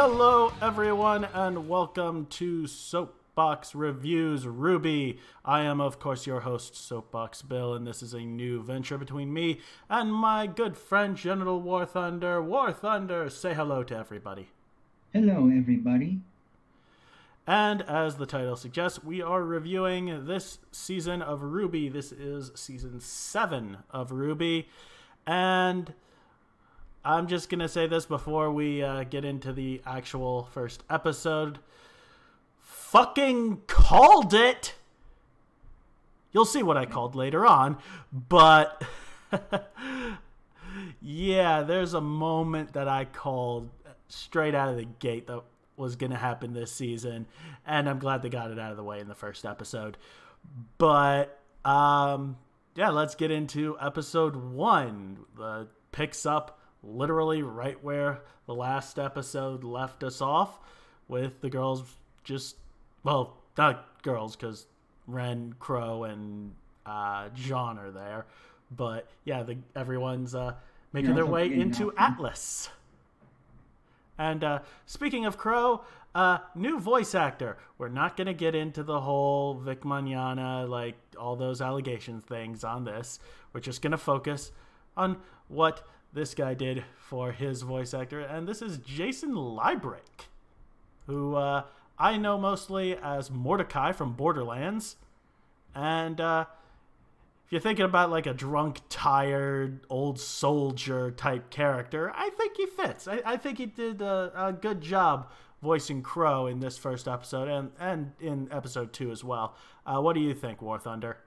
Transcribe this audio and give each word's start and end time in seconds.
Hello, 0.00 0.52
everyone, 0.62 1.24
and 1.34 1.68
welcome 1.68 2.26
to 2.26 2.68
Soapbox 2.68 3.74
Reviews 3.74 4.44
RWBY. 4.44 5.18
I 5.44 5.62
am, 5.62 5.80
of 5.80 5.98
course, 5.98 6.24
your 6.24 6.38
host, 6.38 6.76
Soapbox 6.76 7.42
Bill, 7.42 7.74
and 7.74 7.84
this 7.84 8.00
is 8.00 8.14
a 8.14 8.20
new 8.20 8.62
venture 8.62 8.96
between 8.96 9.32
me 9.32 9.58
and 9.90 10.14
my 10.14 10.46
good 10.46 10.76
friend, 10.76 11.16
General 11.16 11.60
War 11.60 11.84
Thunder. 11.84 12.40
War 12.40 12.70
Thunder, 12.70 13.28
say 13.28 13.54
hello 13.54 13.82
to 13.82 13.96
everybody. 13.96 14.50
Hello, 15.12 15.50
everybody. 15.52 16.20
And 17.44 17.82
as 17.82 18.18
the 18.18 18.26
title 18.26 18.54
suggests, 18.54 19.02
we 19.02 19.20
are 19.20 19.42
reviewing 19.42 20.26
this 20.26 20.60
season 20.70 21.22
of 21.22 21.40
RWBY. 21.40 21.92
This 21.92 22.12
is 22.12 22.52
season 22.54 23.00
seven 23.00 23.78
of 23.90 24.10
RWBY. 24.10 24.66
And 25.26 25.92
I'm 27.08 27.26
just 27.26 27.48
going 27.48 27.60
to 27.60 27.68
say 27.68 27.86
this 27.86 28.04
before 28.04 28.52
we 28.52 28.82
uh, 28.82 29.04
get 29.04 29.24
into 29.24 29.54
the 29.54 29.80
actual 29.86 30.50
first 30.52 30.84
episode. 30.90 31.58
Fucking 32.60 33.62
called 33.66 34.34
it! 34.34 34.74
You'll 36.32 36.44
see 36.44 36.62
what 36.62 36.76
I 36.76 36.84
called 36.84 37.14
later 37.14 37.46
on. 37.46 37.78
But 38.12 38.84
yeah, 41.00 41.62
there's 41.62 41.94
a 41.94 42.00
moment 42.02 42.74
that 42.74 42.88
I 42.88 43.06
called 43.06 43.70
straight 44.08 44.54
out 44.54 44.68
of 44.68 44.76
the 44.76 44.84
gate 44.84 45.28
that 45.28 45.40
was 45.78 45.96
going 45.96 46.10
to 46.10 46.18
happen 46.18 46.52
this 46.52 46.72
season, 46.72 47.26
and 47.66 47.88
I'm 47.88 48.00
glad 48.00 48.20
they 48.20 48.28
got 48.28 48.50
it 48.50 48.58
out 48.58 48.70
of 48.70 48.76
the 48.76 48.84
way 48.84 49.00
in 49.00 49.08
the 49.08 49.14
first 49.14 49.46
episode. 49.46 49.96
But 50.76 51.40
um, 51.64 52.36
yeah, 52.74 52.90
let's 52.90 53.14
get 53.14 53.30
into 53.30 53.78
episode 53.80 54.36
one. 54.36 55.20
Uh, 55.40 55.64
picks 55.90 56.26
up 56.26 56.57
literally 56.82 57.42
right 57.42 57.82
where 57.82 58.20
the 58.46 58.54
last 58.54 58.98
episode 58.98 59.64
left 59.64 60.02
us 60.02 60.20
off, 60.20 60.58
with 61.08 61.40
the 61.40 61.50
girls 61.50 61.82
just 62.24 62.56
well, 63.04 63.36
not 63.56 64.02
girls 64.02 64.36
because 64.36 64.66
Ren, 65.06 65.54
Crow, 65.58 66.04
and 66.04 66.52
uh, 66.84 67.28
Jaune 67.34 67.78
are 67.78 67.90
there, 67.90 68.26
but 68.70 69.08
yeah, 69.24 69.42
the 69.42 69.56
everyone's 69.74 70.34
uh, 70.34 70.54
making 70.92 71.14
their 71.14 71.26
way 71.26 71.52
into 71.52 71.92
Atlas. 71.96 72.70
And 74.18 74.42
uh, 74.42 74.58
speaking 74.84 75.26
of 75.26 75.38
Crow, 75.38 75.82
uh, 76.14 76.38
new 76.54 76.80
voice 76.80 77.14
actor. 77.14 77.58
We're 77.76 77.88
not 77.88 78.16
going 78.16 78.26
to 78.26 78.34
get 78.34 78.54
into 78.54 78.82
the 78.82 79.00
whole 79.00 79.54
Vic 79.54 79.82
Mignogna, 79.82 80.68
like 80.68 80.96
all 81.16 81.36
those 81.36 81.60
allegations 81.60 82.24
things 82.24 82.64
on 82.64 82.84
this. 82.84 83.20
We're 83.52 83.60
just 83.60 83.82
going 83.82 83.92
to 83.92 83.98
focus 83.98 84.50
on 84.96 85.18
what 85.46 85.86
this 86.12 86.34
guy 86.34 86.54
did 86.54 86.84
for 86.96 87.32
his 87.32 87.62
voice 87.62 87.94
actor. 87.94 88.20
And 88.20 88.48
this 88.48 88.62
is 88.62 88.78
Jason 88.78 89.34
Liebrecht, 89.34 90.26
who 91.06 91.36
uh, 91.36 91.64
I 91.98 92.16
know 92.16 92.38
mostly 92.38 92.96
as 92.96 93.30
Mordecai 93.30 93.92
from 93.92 94.14
Borderlands. 94.14 94.96
And 95.74 96.20
uh, 96.20 96.46
if 97.46 97.52
you're 97.52 97.60
thinking 97.60 97.84
about 97.84 98.10
like 98.10 98.26
a 98.26 98.34
drunk, 98.34 98.80
tired, 98.88 99.80
old 99.88 100.18
soldier 100.20 101.10
type 101.10 101.50
character, 101.50 102.12
I 102.14 102.30
think 102.30 102.56
he 102.56 102.66
fits. 102.66 103.08
I, 103.08 103.20
I 103.24 103.36
think 103.36 103.58
he 103.58 103.66
did 103.66 104.00
a, 104.00 104.32
a, 104.34 104.52
good 104.52 104.80
job 104.80 105.30
voicing 105.62 106.02
Crow 106.02 106.46
in 106.46 106.60
this 106.60 106.78
first 106.78 107.08
episode 107.08 107.48
and, 107.48 107.70
and 107.78 108.12
in 108.20 108.48
episode 108.52 108.92
two 108.92 109.10
as 109.10 109.24
well. 109.24 109.54
Uh, 109.86 110.00
what 110.00 110.14
do 110.14 110.20
you 110.20 110.34
think, 110.34 110.62
War 110.62 110.78
Thunder? 110.78 111.18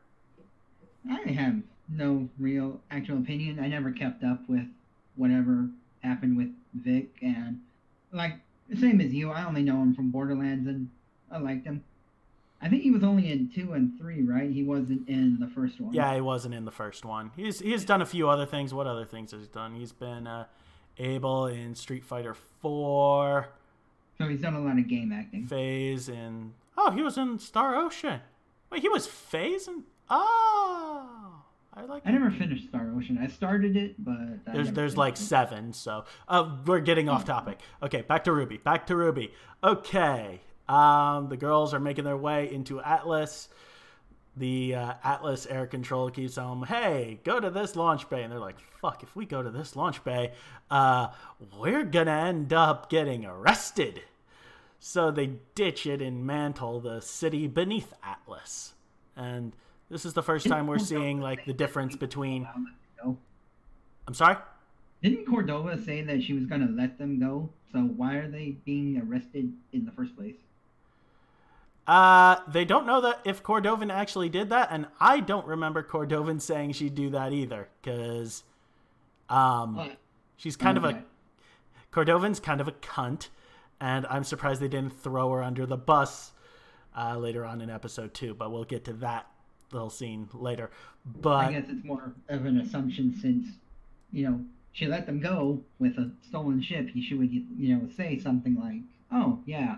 I 1.09 1.31
have 1.31 1.61
no 1.91 2.29
real 2.39 2.79
actual 2.89 3.17
opinion. 3.17 3.59
I 3.59 3.67
never 3.67 3.91
kept 3.91 4.23
up 4.23 4.47
with 4.47 4.65
whatever 5.15 5.69
happened 6.03 6.37
with 6.37 6.49
Vic, 6.73 7.09
and 7.21 7.59
like 8.11 8.39
same 8.79 9.01
as 9.01 9.13
you, 9.13 9.31
I 9.31 9.45
only 9.45 9.63
know 9.63 9.81
him 9.81 9.93
from 9.93 10.11
Borderlands, 10.11 10.67
and 10.67 10.89
I 11.31 11.37
liked 11.37 11.65
him. 11.65 11.83
I 12.61 12.69
think 12.69 12.83
he 12.83 12.91
was 12.91 13.03
only 13.03 13.31
in 13.31 13.49
two 13.49 13.73
and 13.73 13.97
three, 13.99 14.21
right? 14.21 14.49
He 14.49 14.63
wasn't 14.63 15.09
in 15.09 15.39
the 15.39 15.47
first 15.47 15.81
one. 15.81 15.93
Yeah, 15.93 16.13
he 16.13 16.21
wasn't 16.21 16.53
in 16.53 16.65
the 16.65 16.71
first 16.71 17.03
one. 17.03 17.31
He's 17.35 17.59
he's 17.59 17.85
done 17.85 18.01
a 18.01 18.05
few 18.05 18.29
other 18.29 18.45
things. 18.45 18.73
What 18.73 18.87
other 18.87 19.05
things 19.05 19.31
has 19.31 19.41
he 19.41 19.47
done? 19.47 19.75
He's 19.75 19.91
been 19.91 20.27
uh, 20.27 20.45
Abel 20.97 21.47
in 21.47 21.75
Street 21.75 22.05
Fighter 22.05 22.35
Four. 22.61 23.49
So 24.17 24.27
he's 24.27 24.41
done 24.41 24.53
a 24.53 24.61
lot 24.61 24.77
of 24.77 24.87
game 24.87 25.11
acting. 25.11 25.47
Phase 25.47 26.07
in 26.07 26.53
oh, 26.77 26.91
he 26.91 27.01
was 27.01 27.17
in 27.17 27.39
Star 27.39 27.75
Ocean. 27.75 28.21
Wait, 28.69 28.81
he 28.81 28.89
was 28.89 29.07
Phase 29.07 29.67
in 29.67 29.83
oh. 30.09 30.90
I 31.73 31.83
like. 31.85 32.03
I 32.05 32.11
never 32.11 32.29
finished 32.31 32.67
Star 32.67 32.91
Ocean. 32.95 33.17
I 33.17 33.27
started 33.27 33.77
it, 33.77 33.95
but 34.03 34.17
there's 34.53 34.71
there's 34.71 34.97
like 34.97 35.13
it. 35.13 35.17
seven. 35.17 35.71
So 35.71 36.03
uh, 36.27 36.57
we're 36.65 36.81
getting 36.81 37.07
off 37.07 37.23
topic. 37.23 37.59
Okay, 37.81 38.01
back 38.01 38.25
to 38.25 38.31
RWBY. 38.31 38.63
Back 38.63 38.87
to 38.87 38.93
RWBY. 38.93 39.31
Okay, 39.63 40.41
um, 40.67 41.29
the 41.29 41.37
girls 41.37 41.73
are 41.73 41.79
making 41.79 42.03
their 42.03 42.17
way 42.17 42.51
into 42.51 42.81
Atlas. 42.81 43.47
The 44.35 44.75
uh, 44.75 44.93
Atlas 45.03 45.45
air 45.45 45.65
control 45.67 46.09
keeps 46.09 46.35
telling 46.35 46.59
them, 46.59 46.67
"Hey, 46.67 47.19
go 47.23 47.39
to 47.39 47.49
this 47.49 47.75
launch 47.77 48.09
bay," 48.09 48.23
and 48.23 48.31
they're 48.31 48.39
like, 48.39 48.59
"Fuck! 48.81 49.03
If 49.03 49.15
we 49.15 49.25
go 49.25 49.41
to 49.41 49.49
this 49.49 49.75
launch 49.75 50.03
bay, 50.03 50.33
uh, 50.69 51.07
we're 51.57 51.83
gonna 51.83 52.11
end 52.11 52.51
up 52.51 52.89
getting 52.89 53.25
arrested." 53.25 54.01
So 54.79 55.11
they 55.11 55.33
ditch 55.55 55.85
it 55.85 56.01
and 56.01 56.25
mantle 56.25 56.81
the 56.81 57.01
city 57.01 57.47
beneath 57.47 57.93
Atlas, 58.03 58.73
and 59.15 59.53
this 59.91 60.05
is 60.05 60.13
the 60.13 60.23
first 60.23 60.47
time 60.47 60.67
we're 60.67 60.79
seeing 60.79 61.19
like 61.19 61.45
the 61.45 61.53
difference 61.53 61.95
between. 61.95 62.47
I'm 64.07 64.13
sorry. 64.13 64.37
Didn't 65.03 65.25
Cordovin 65.25 65.83
say 65.85 66.01
that 66.01 66.23
she 66.23 66.33
was 66.33 66.45
gonna 66.45 66.69
let 66.71 66.97
them 66.97 67.19
go? 67.19 67.49
So 67.71 67.79
why 67.79 68.15
are 68.15 68.27
they 68.27 68.57
being 68.65 69.01
arrested 69.01 69.51
in 69.73 69.85
the 69.85 69.91
first 69.91 70.15
place? 70.15 70.35
Uh, 71.87 72.37
they 72.47 72.63
don't 72.63 72.85
know 72.85 73.01
that 73.01 73.19
if 73.25 73.43
Cordovin 73.43 73.91
actually 73.91 74.29
did 74.29 74.49
that, 74.49 74.69
and 74.71 74.87
I 74.99 75.19
don't 75.19 75.45
remember 75.47 75.83
Cordovin 75.83 76.39
saying 76.41 76.73
she'd 76.73 76.95
do 76.95 77.09
that 77.11 77.33
either, 77.33 77.69
because 77.81 78.43
um, 79.29 79.91
she's 80.37 80.55
kind 80.55 80.77
okay. 80.77 80.87
of 80.89 80.95
a 80.95 81.03
Cordovin's 81.91 82.39
kind 82.39 82.61
of 82.61 82.67
a 82.67 82.73
cunt, 82.73 83.29
and 83.79 84.05
I'm 84.07 84.23
surprised 84.23 84.61
they 84.61 84.67
didn't 84.67 85.01
throw 85.01 85.31
her 85.31 85.43
under 85.43 85.65
the 85.65 85.77
bus 85.77 86.31
uh, 86.97 87.17
later 87.17 87.45
on 87.45 87.61
in 87.61 87.69
episode 87.69 88.13
two. 88.13 88.33
But 88.33 88.51
we'll 88.51 88.63
get 88.63 88.85
to 88.85 88.93
that 88.93 89.27
little 89.73 89.89
scene 89.89 90.29
later. 90.33 90.69
But 91.05 91.45
I 91.45 91.51
guess 91.53 91.65
it's 91.69 91.85
more 91.85 92.13
of 92.29 92.45
an 92.45 92.59
assumption 92.59 93.15
since 93.21 93.47
you 94.11 94.29
know 94.29 94.41
she 94.71 94.87
let 94.87 95.05
them 95.05 95.19
go 95.19 95.61
with 95.79 95.97
a 95.97 96.11
stolen 96.27 96.61
ship. 96.61 96.89
She 96.89 97.13
would 97.13 97.31
you 97.31 97.75
know 97.75 97.87
say 97.95 98.19
something 98.19 98.55
like, 98.55 98.81
"Oh 99.11 99.39
yeah, 99.45 99.77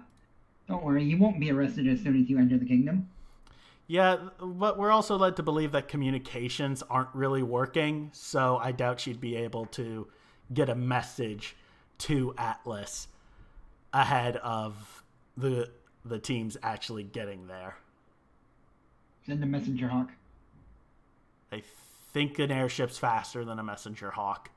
don't 0.68 0.84
worry, 0.84 1.04
you 1.04 1.18
won't 1.18 1.40
be 1.40 1.52
arrested 1.52 1.88
as 1.88 2.02
soon 2.02 2.22
as 2.22 2.30
you 2.30 2.38
enter 2.38 2.58
the 2.58 2.66
kingdom." 2.66 3.10
Yeah, 3.88 4.30
but 4.40 4.78
we're 4.78 4.92
also 4.92 5.18
led 5.18 5.36
to 5.36 5.44
believe 5.44 5.74
that 5.74 5.88
communications 5.88 6.82
aren't 6.90 7.14
really 7.14 7.44
working, 7.44 8.12
so 8.14 8.58
I 8.58 8.72
doubt 8.72 9.02
she'd 9.02 9.20
be 9.20 9.36
able 9.36 9.66
to 9.68 10.08
get 10.54 10.70
a 10.70 10.76
message 10.76 11.56
to 12.00 12.34
Atlas 12.38 13.08
ahead 13.92 14.38
of 14.38 15.04
the 15.38 15.70
the 16.06 16.20
teams 16.20 16.58
actually 16.64 17.04
getting 17.04 17.48
there. 17.48 17.78
Send 19.26 19.44
a 19.44 19.46
messenger 19.46 19.88
hawk. 19.88 20.10
I 21.52 21.64
think 22.12 22.40
an 22.40 22.52
airship's 22.52 22.98
faster 22.98 23.46
than 23.46 23.60
a 23.60 23.64
messenger 23.64 24.12
hawk. 24.12 24.50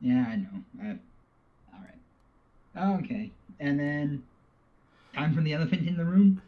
Yeah, 0.00 0.24
I 0.28 0.36
know. 0.36 0.98
All 1.72 1.80
right. 1.80 3.00
Okay, 3.00 3.30
and 3.60 3.78
then 3.78 4.22
time 5.14 5.34
for 5.34 5.40
the 5.40 5.52
elephant 5.52 5.86
in 5.86 5.96
the 5.96 6.04
room. 6.04 6.40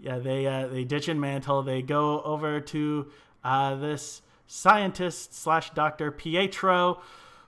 Yeah, 0.00 0.18
they 0.18 0.46
uh, 0.46 0.66
they 0.66 0.84
ditch 0.84 1.08
and 1.08 1.20
mantle. 1.20 1.62
They 1.62 1.82
go 1.82 2.20
over 2.22 2.60
to 2.60 3.06
uh, 3.42 3.76
this 3.76 4.22
scientist 4.46 5.34
slash 5.34 5.70
doctor 5.70 6.10
Pietro, 6.10 7.00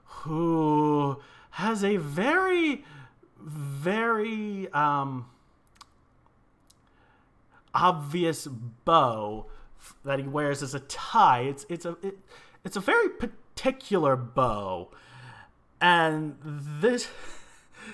who 0.04 1.20
has 1.50 1.84
a 1.84 1.96
very, 1.96 2.84
very 3.40 4.72
um, 4.72 5.26
obvious 7.76 8.46
bow 8.46 9.46
that 10.04 10.18
he 10.18 10.24
wears 10.26 10.62
as 10.62 10.74
a 10.74 10.80
tie. 10.80 11.42
It's 11.42 11.66
it's 11.68 11.84
a 11.84 11.96
it, 12.02 12.18
it's 12.64 12.76
a 12.76 12.80
very 12.80 13.10
particular 13.10 14.16
bow, 14.16 14.90
and 15.80 16.36
this 16.42 17.08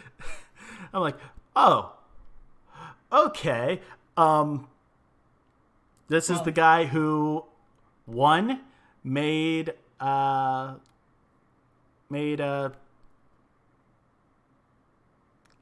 I'm 0.94 1.02
like, 1.02 1.18
oh, 1.56 1.94
okay. 3.12 3.80
Um, 4.16 4.68
this 6.08 6.30
is 6.30 6.42
the 6.42 6.52
guy 6.52 6.84
who 6.84 7.44
one 8.06 8.60
made 9.02 9.72
uh 10.00 10.74
made 12.10 12.40
a 12.40 12.44
uh, 12.44 12.70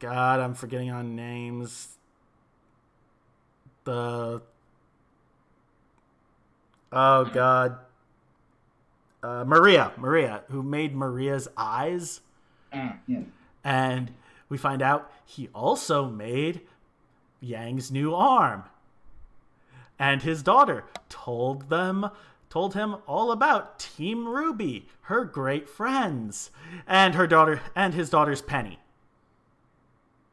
God, 0.00 0.40
I'm 0.40 0.54
forgetting 0.54 0.90
on 0.90 1.14
names 1.14 1.98
the 3.90 4.42
oh 6.92 7.24
god 7.24 7.78
uh, 9.22 9.44
Maria 9.44 9.92
Maria 9.96 10.42
who 10.48 10.62
made 10.62 10.94
Maria's 10.94 11.48
eyes 11.56 12.20
ah, 12.72 12.96
yeah. 13.08 13.22
and 13.64 14.12
we 14.48 14.56
find 14.56 14.80
out 14.82 15.10
he 15.24 15.48
also 15.54 16.08
made 16.08 16.60
Yang's 17.40 17.90
new 17.90 18.14
arm. 18.14 18.64
And 19.98 20.22
his 20.22 20.42
daughter 20.42 20.84
told 21.08 21.68
them 21.70 22.10
told 22.48 22.74
him 22.74 22.96
all 23.06 23.30
about 23.30 23.78
Team 23.78 24.24
RWBY, 24.24 24.82
her 25.02 25.24
great 25.24 25.68
friends, 25.68 26.50
and 26.86 27.14
her 27.14 27.28
daughter 27.28 27.60
and 27.76 27.94
his 27.94 28.10
daughter's 28.10 28.42
Penny. 28.42 28.80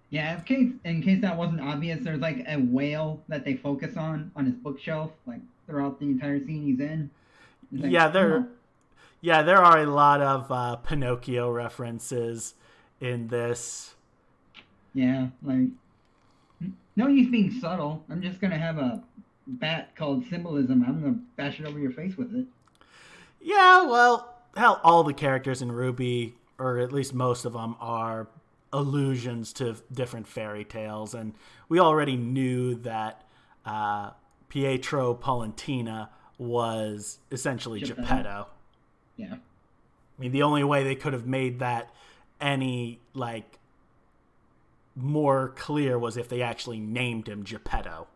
Yeah, 0.09 0.37
in 0.37 0.43
case 0.43 0.73
in 0.85 1.01
case 1.01 1.21
that 1.21 1.35
wasn't 1.35 1.61
obvious, 1.61 1.99
there's 2.01 2.19
like 2.19 2.45
a 2.47 2.57
whale 2.57 3.21
that 3.27 3.43
they 3.43 3.55
focus 3.55 3.97
on 3.97 4.31
on 4.35 4.45
his 4.45 4.55
bookshelf, 4.55 5.11
like 5.25 5.41
throughout 5.65 5.99
the 5.99 6.05
entire 6.05 6.39
scene 6.39 6.63
he's 6.63 6.79
in. 6.79 7.09
Like, 7.71 7.91
yeah, 7.91 8.07
there, 8.07 8.35
oh. 8.35 8.47
yeah, 9.19 9.43
there 9.43 9.57
are 9.57 9.79
a 9.79 9.85
lot 9.85 10.21
of 10.21 10.49
uh, 10.49 10.77
Pinocchio 10.77 11.51
references 11.51 12.53
in 13.01 13.27
this. 13.27 13.95
Yeah, 14.93 15.27
like 15.43 15.67
no 16.95 17.07
use 17.07 17.29
being 17.29 17.51
subtle. 17.59 18.03
I'm 18.09 18.21
just 18.21 18.39
gonna 18.39 18.57
have 18.57 18.77
a 18.77 19.03
bat 19.45 19.93
called 19.97 20.25
symbolism. 20.29 20.85
I'm 20.87 21.01
gonna 21.01 21.19
bash 21.35 21.59
it 21.59 21.65
over 21.65 21.79
your 21.79 21.91
face 21.91 22.15
with 22.15 22.33
it. 22.33 22.45
Yeah, 23.41 23.83
well, 23.83 24.35
hell, 24.55 24.79
all 24.83 25.03
the 25.03 25.13
characters 25.13 25.61
in 25.61 25.69
RWBY, 25.69 26.33
or 26.57 26.79
at 26.79 26.93
least 26.93 27.13
most 27.13 27.43
of 27.43 27.53
them, 27.53 27.75
are 27.81 28.27
allusions 28.77 29.53
to 29.53 29.75
different 29.91 30.27
fairy 30.27 30.63
tales, 30.63 31.13
and 31.13 31.33
we 31.67 31.79
already 31.79 32.15
knew 32.15 32.75
that 32.75 33.25
uh, 33.65 34.11
Pietro 34.49 35.15
Polendina 35.15 36.09
was 36.37 37.19
essentially 37.31 37.79
Geppetto. 37.79 38.01
Geppetto. 38.01 38.47
Yeah. 39.17 39.33
I 39.33 40.21
mean, 40.21 40.31
the 40.31 40.43
only 40.43 40.63
way 40.63 40.83
they 40.83 40.95
could 40.95 41.13
have 41.13 41.25
made 41.25 41.59
that 41.59 41.89
any 42.39 42.99
like 43.13 43.57
more 44.95 45.53
clear 45.55 45.97
was 45.97 46.17
if 46.17 46.29
they 46.29 46.41
actually 46.41 46.79
named 46.79 47.27
him 47.27 47.43
Geppetto. 47.43 48.07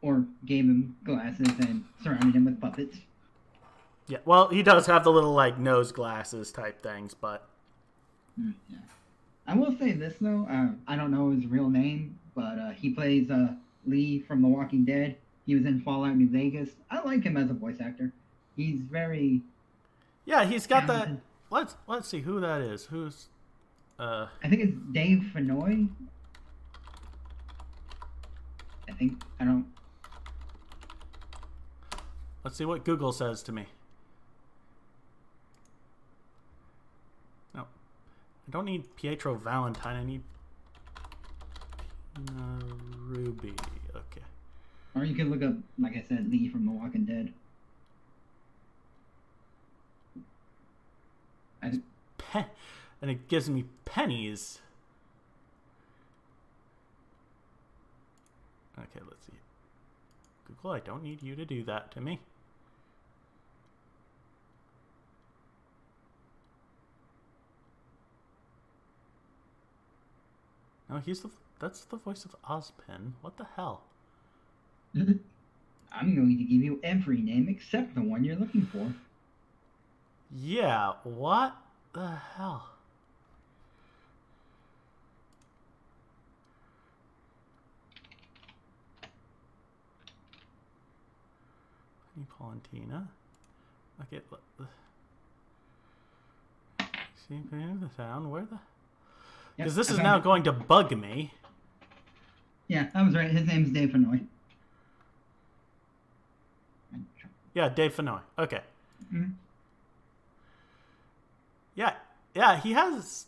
Or 0.00 0.24
gave 0.44 0.64
him 0.64 0.96
glasses 1.04 1.48
and 1.60 1.84
surrounded 2.02 2.34
him 2.34 2.44
with 2.44 2.60
puppets. 2.60 2.98
Yeah, 4.06 4.18
well, 4.24 4.48
he 4.48 4.62
does 4.62 4.86
have 4.86 5.04
the 5.04 5.12
little 5.12 5.34
like 5.34 5.58
nose 5.58 5.92
glasses 5.92 6.52
type 6.52 6.82
things, 6.82 7.14
but. 7.14 7.48
Mm, 8.40 8.54
yeah. 8.70 8.78
I 9.48 9.54
will 9.54 9.74
say 9.78 9.92
this 9.92 10.14
though, 10.20 10.46
uh, 10.50 10.68
I 10.86 10.94
don't 10.94 11.10
know 11.10 11.30
his 11.30 11.46
real 11.46 11.70
name, 11.70 12.18
but 12.36 12.58
uh, 12.58 12.70
he 12.72 12.90
plays 12.90 13.30
uh, 13.30 13.54
Lee 13.86 14.20
from 14.20 14.42
The 14.42 14.48
Walking 14.48 14.84
Dead. 14.84 15.16
He 15.46 15.54
was 15.54 15.64
in 15.64 15.80
Fallout 15.80 16.14
New 16.14 16.28
Vegas. 16.28 16.68
I 16.90 17.00
like 17.00 17.24
him 17.24 17.38
as 17.38 17.48
a 17.48 17.54
voice 17.54 17.80
actor. 17.80 18.12
He's 18.56 18.82
very. 18.82 19.40
Yeah, 20.26 20.44
he's 20.44 20.66
got 20.66 20.86
talented. 20.86 21.16
that. 21.16 21.22
Let's 21.50 21.76
let's 21.86 22.06
see 22.06 22.20
who 22.20 22.40
that 22.40 22.60
is. 22.60 22.84
Who's. 22.84 23.28
Uh... 23.98 24.26
I 24.44 24.50
think 24.50 24.62
it's 24.62 24.76
Dave 24.92 25.24
Fennoy. 25.34 25.88
I 28.86 28.92
think 28.92 29.22
I 29.40 29.46
don't. 29.46 29.64
Let's 32.44 32.58
see 32.58 32.66
what 32.66 32.84
Google 32.84 33.12
says 33.12 33.42
to 33.44 33.52
me. 33.52 33.64
I 38.48 38.50
don't 38.50 38.64
need 38.64 38.96
Pietro 38.96 39.34
Valentine. 39.34 39.96
I 39.96 40.04
need 40.04 40.22
uh, 42.16 42.62
RWBY. 43.12 43.52
Okay. 43.94 44.22
Or 44.94 45.04
you 45.04 45.14
can 45.14 45.30
look 45.30 45.42
up, 45.42 45.54
like 45.78 45.96
I 45.96 46.04
said, 46.08 46.30
Lee 46.30 46.48
from 46.48 46.64
The 46.64 46.72
Walking 46.72 47.04
Dead. 47.04 47.34
Pen- 52.16 52.46
and 53.02 53.10
it 53.10 53.28
gives 53.28 53.50
me 53.50 53.64
pennies. 53.84 54.60
Okay, 58.78 59.00
let's 59.08 59.26
see. 59.26 59.32
Google, 60.46 60.70
I 60.70 60.80
don't 60.80 61.02
need 61.02 61.22
you 61.22 61.36
to 61.36 61.44
do 61.44 61.64
that 61.64 61.92
to 61.92 62.00
me. 62.00 62.20
No, 70.88 70.98
he's 70.98 71.20
the 71.20 71.30
that's 71.60 71.84
the 71.84 71.96
voice 71.96 72.24
of 72.24 72.36
Ozpin. 72.44 73.12
What 73.20 73.36
the 73.36 73.46
hell? 73.56 73.82
Mm-hmm. 74.94 75.14
I'm 75.92 76.14
going 76.14 76.38
to 76.38 76.44
give 76.44 76.62
you 76.62 76.80
every 76.82 77.18
name 77.18 77.48
except 77.48 77.94
the 77.94 78.02
one 78.02 78.24
you're 78.24 78.36
looking 78.36 78.66
for. 78.66 78.92
Yeah, 80.30 80.92
what 81.04 81.56
the 81.94 82.18
hell? 82.36 82.70
Polendina. 92.38 93.06
Okay, 94.02 94.20
see 97.28 97.40
the 97.50 97.88
town. 97.96 98.30
Where 98.30 98.42
the? 98.42 98.58
Because 99.58 99.76
yep, 99.76 99.86
this 99.86 99.90
is 99.90 99.98
now 99.98 100.20
going 100.20 100.44
to 100.44 100.52
bug 100.52 100.96
me. 100.96 101.34
Yeah, 102.68 102.86
I 102.94 103.02
was 103.02 103.14
right. 103.14 103.28
His 103.28 103.44
name's 103.44 103.70
Dave 103.70 103.90
Fennoy. 103.90 104.24
Yeah, 107.54 107.68
Dave 107.68 107.96
Fennoy. 107.96 108.20
Okay. 108.38 108.60
Mm-hmm. 109.12 109.32
Yeah, 111.74 111.94
yeah, 112.34 112.60
he 112.60 112.72
has. 112.72 113.26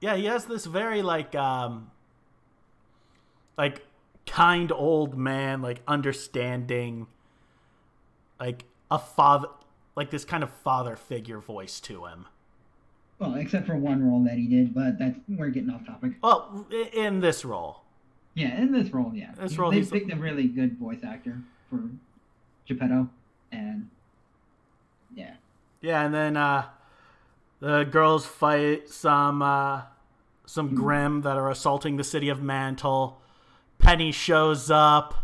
Yeah, 0.00 0.16
he 0.16 0.26
has 0.26 0.44
this 0.44 0.66
very 0.66 1.00
like, 1.00 1.34
um, 1.34 1.90
like 3.56 3.86
kind 4.26 4.70
old 4.70 5.16
man, 5.16 5.62
like 5.62 5.80
understanding, 5.88 7.06
like 8.38 8.64
a 8.90 8.98
father, 8.98 9.48
like 9.96 10.10
this 10.10 10.26
kind 10.26 10.42
of 10.42 10.50
father 10.50 10.96
figure 10.96 11.38
voice 11.38 11.80
to 11.80 12.04
him. 12.04 12.26
Well, 13.24 13.36
except 13.36 13.66
for 13.66 13.76
one 13.76 14.06
role 14.06 14.22
that 14.24 14.34
he 14.34 14.46
did, 14.46 14.74
but 14.74 14.98
that's 14.98 15.18
we're 15.28 15.48
getting 15.48 15.70
off 15.70 15.86
topic. 15.86 16.12
Well, 16.22 16.66
in 16.92 17.20
this 17.20 17.44
role. 17.44 17.80
Yeah, 18.34 18.60
in 18.60 18.72
this 18.72 18.92
role, 18.92 19.12
yeah. 19.14 19.32
This 19.40 19.56
role, 19.56 19.70
they 19.70 19.82
picked 19.82 20.12
a 20.12 20.16
really 20.16 20.48
good 20.48 20.76
voice 20.78 20.98
actor 21.06 21.38
for 21.70 21.88
Geppetto, 22.66 23.08
and 23.52 23.88
yeah. 25.14 25.34
Yeah, 25.80 26.04
and 26.04 26.14
then 26.14 26.36
uh, 26.36 26.66
the 27.60 27.84
girls 27.84 28.26
fight 28.26 28.88
some 28.88 29.40
uh, 29.40 29.82
some 30.44 30.68
mm-hmm. 30.68 30.76
Grimm 30.76 31.20
that 31.22 31.36
are 31.36 31.48
assaulting 31.48 31.96
the 31.96 32.04
city 32.04 32.28
of 32.28 32.42
Mantle. 32.42 33.20
Penny 33.78 34.12
shows 34.12 34.70
up, 34.70 35.14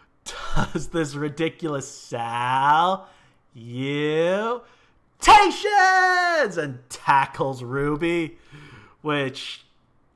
does 0.72 0.88
this 0.88 1.14
ridiculous 1.14 1.88
Sal, 1.88 3.08
you 3.54 4.62
Tations 5.20 6.56
and 6.56 6.78
tackles 6.88 7.62
Ruby, 7.62 8.38
which 9.02 9.64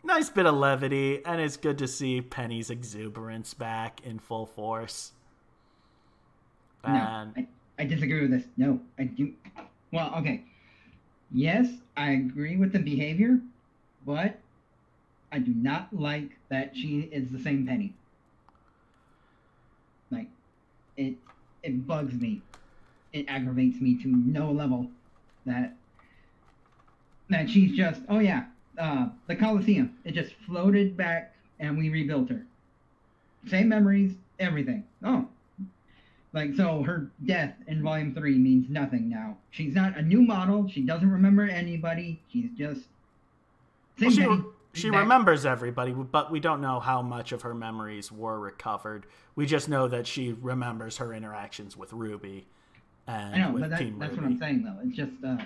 nice 0.04 0.30
bit 0.30 0.46
of 0.46 0.54
levity, 0.54 1.24
and 1.24 1.40
it's 1.40 1.56
good 1.56 1.78
to 1.78 1.88
see 1.88 2.20
Penny's 2.20 2.70
exuberance 2.70 3.54
back 3.54 4.00
in 4.04 4.18
full 4.18 4.46
force. 4.46 5.12
And... 6.84 7.34
No, 7.36 7.42
I, 7.42 7.46
I 7.78 7.84
disagree 7.84 8.22
with 8.22 8.30
this. 8.30 8.44
No, 8.56 8.80
I 8.98 9.04
do. 9.04 9.32
Well, 9.92 10.14
okay. 10.16 10.44
Yes, 11.32 11.68
I 11.96 12.10
agree 12.12 12.56
with 12.56 12.72
the 12.72 12.78
behavior, 12.78 13.40
but 14.04 14.38
I 15.32 15.38
do 15.38 15.52
not 15.54 15.88
like 15.92 16.36
that 16.50 16.76
she 16.76 17.08
is 17.10 17.30
the 17.30 17.38
same 17.38 17.66
Penny. 17.66 17.94
Like, 20.10 20.28
it 20.96 21.14
it 21.62 21.86
bugs 21.86 22.14
me 22.14 22.42
it 23.12 23.26
aggravates 23.28 23.80
me 23.80 24.00
to 24.02 24.08
no 24.08 24.50
level 24.50 24.88
that 25.46 25.74
that 27.30 27.48
she's 27.48 27.76
just 27.76 28.00
oh 28.08 28.18
yeah 28.18 28.44
uh, 28.78 29.08
the 29.26 29.36
Coliseum 29.36 29.94
it 30.04 30.12
just 30.12 30.34
floated 30.46 30.96
back 30.96 31.34
and 31.60 31.78
we 31.78 31.90
rebuilt 31.90 32.28
her. 32.30 32.44
Same 33.46 33.68
memories 33.68 34.14
everything. 34.38 34.84
Oh. 35.04 35.28
Like 36.32 36.54
so 36.54 36.82
her 36.82 37.10
death 37.24 37.54
in 37.66 37.82
volume 37.82 38.14
3 38.14 38.38
means 38.38 38.70
nothing 38.70 39.08
now. 39.08 39.36
She's 39.50 39.74
not 39.74 39.96
a 39.96 40.02
new 40.02 40.22
model 40.22 40.68
she 40.68 40.82
doesn't 40.82 41.10
remember 41.10 41.44
anybody 41.44 42.20
she's 42.32 42.50
just 42.56 42.80
same 43.98 44.26
well, 44.26 44.44
she, 44.72 44.82
she 44.82 44.90
remembers 44.90 45.44
everybody, 45.44 45.92
but 45.92 46.30
we 46.30 46.40
don't 46.40 46.62
know 46.62 46.80
how 46.80 47.02
much 47.02 47.32
of 47.32 47.42
her 47.42 47.54
memories 47.54 48.10
were 48.10 48.40
recovered. 48.40 49.04
We 49.36 49.44
just 49.44 49.68
know 49.68 49.86
that 49.88 50.06
she 50.06 50.32
remembers 50.32 50.96
her 50.96 51.12
interactions 51.12 51.76
with 51.76 51.92
Ruby 51.92 52.46
I 53.08 53.38
know, 53.38 53.52
but 53.58 53.70
that, 53.70 53.98
that's 53.98 54.16
what 54.16 54.24
I'm 54.24 54.38
saying 54.38 54.62
though. 54.62 54.78
It's 54.84 54.96
just 54.96 55.12
uh, 55.24 55.38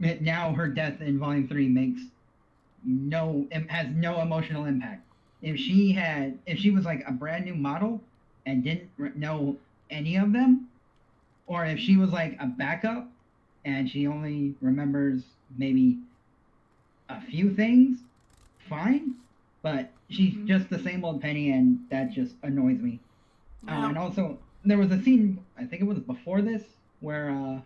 it, 0.00 0.22
now 0.22 0.52
her 0.52 0.68
death 0.68 1.00
in 1.00 1.18
Volume 1.18 1.48
Three 1.48 1.68
makes 1.68 2.00
no 2.84 3.46
has 3.68 3.88
no 3.94 4.20
emotional 4.20 4.64
impact. 4.64 5.02
If 5.42 5.58
she 5.58 5.92
had, 5.92 6.38
if 6.46 6.58
she 6.58 6.70
was 6.70 6.84
like 6.84 7.04
a 7.06 7.12
brand 7.12 7.44
new 7.44 7.54
model 7.54 8.00
and 8.46 8.64
didn't 8.64 9.16
know 9.16 9.56
any 9.90 10.16
of 10.16 10.32
them, 10.32 10.68
or 11.46 11.66
if 11.66 11.78
she 11.78 11.96
was 11.96 12.10
like 12.10 12.36
a 12.40 12.46
backup 12.46 13.08
and 13.64 13.88
she 13.88 14.06
only 14.06 14.54
remembers 14.60 15.22
maybe 15.56 15.98
a 17.08 17.20
few 17.20 17.54
things, 17.54 17.98
fine, 18.68 19.14
but 19.62 19.90
she's 20.08 20.34
just 20.46 20.68
the 20.70 20.78
same 20.78 21.04
old 21.04 21.20
Penny, 21.20 21.50
and 21.50 21.78
that 21.90 22.10
just 22.10 22.34
annoys 22.42 22.78
me. 22.78 22.98
Uh, 23.66 23.88
and 23.88 23.98
also, 23.98 24.38
there 24.64 24.78
was 24.78 24.90
a 24.90 25.02
scene 25.02 25.44
I 25.58 25.64
think 25.64 25.82
it 25.82 25.86
was 25.86 25.98
before 25.98 26.42
this 26.42 26.62
where 27.00 27.30
uh, 27.30 27.60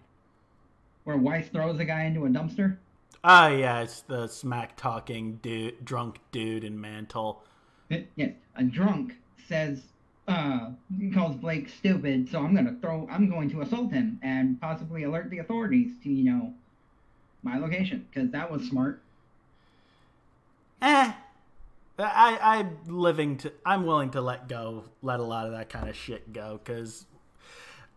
where 1.05 1.17
Weiss 1.17 1.49
throws 1.49 1.79
a 1.81 1.85
guy 1.85 2.05
into 2.05 2.27
a 2.27 2.29
dumpster. 2.29 2.77
Ah, 3.25 3.49
yeah, 3.49 3.81
it's 3.81 4.03
the 4.03 4.29
smack 4.29 4.77
talking 4.77 5.39
dude, 5.43 5.85
drunk 5.85 6.19
dude 6.33 6.65
in 6.65 6.81
mantle. 6.81 7.43
Yes, 7.89 8.33
a 8.57 8.63
drunk 8.63 9.15
says, 9.49 9.83
uh, 10.29 10.71
he 10.99 11.11
calls 11.11 11.35
Blake 11.37 11.69
stupid, 11.71 12.29
so 12.31 12.41
I'm 12.41 12.55
gonna 12.55 12.77
throw, 12.81 13.09
I'm 13.11 13.31
going 13.31 13.51
to 13.51 13.63
assault 13.63 13.91
him 13.91 14.21
and 14.23 14.61
possibly 14.61 15.05
alert 15.05 15.31
the 15.31 15.39
authorities 15.39 15.93
to, 16.03 16.11
you 16.11 16.31
know, 16.31 16.53
my 17.43 17.59
location, 17.59 18.07
because 18.13 18.31
that 18.31 18.51
was 18.51 18.69
smart. 18.69 19.01
Eh. 20.83 21.13
I 21.99 22.39
I'm 22.41 22.79
living 22.87 23.37
to 23.39 23.53
I'm 23.65 23.85
willing 23.85 24.11
to 24.11 24.21
let 24.21 24.49
go, 24.49 24.85
let 25.03 25.21
a 25.21 25.25
lot 25.25 25.47
of 25.47 25.53
that 25.53 25.69
kind 25.69 25.89
of 25.89 25.97
shit 25.97 26.33
go, 26.33 26.61
because 26.63 27.07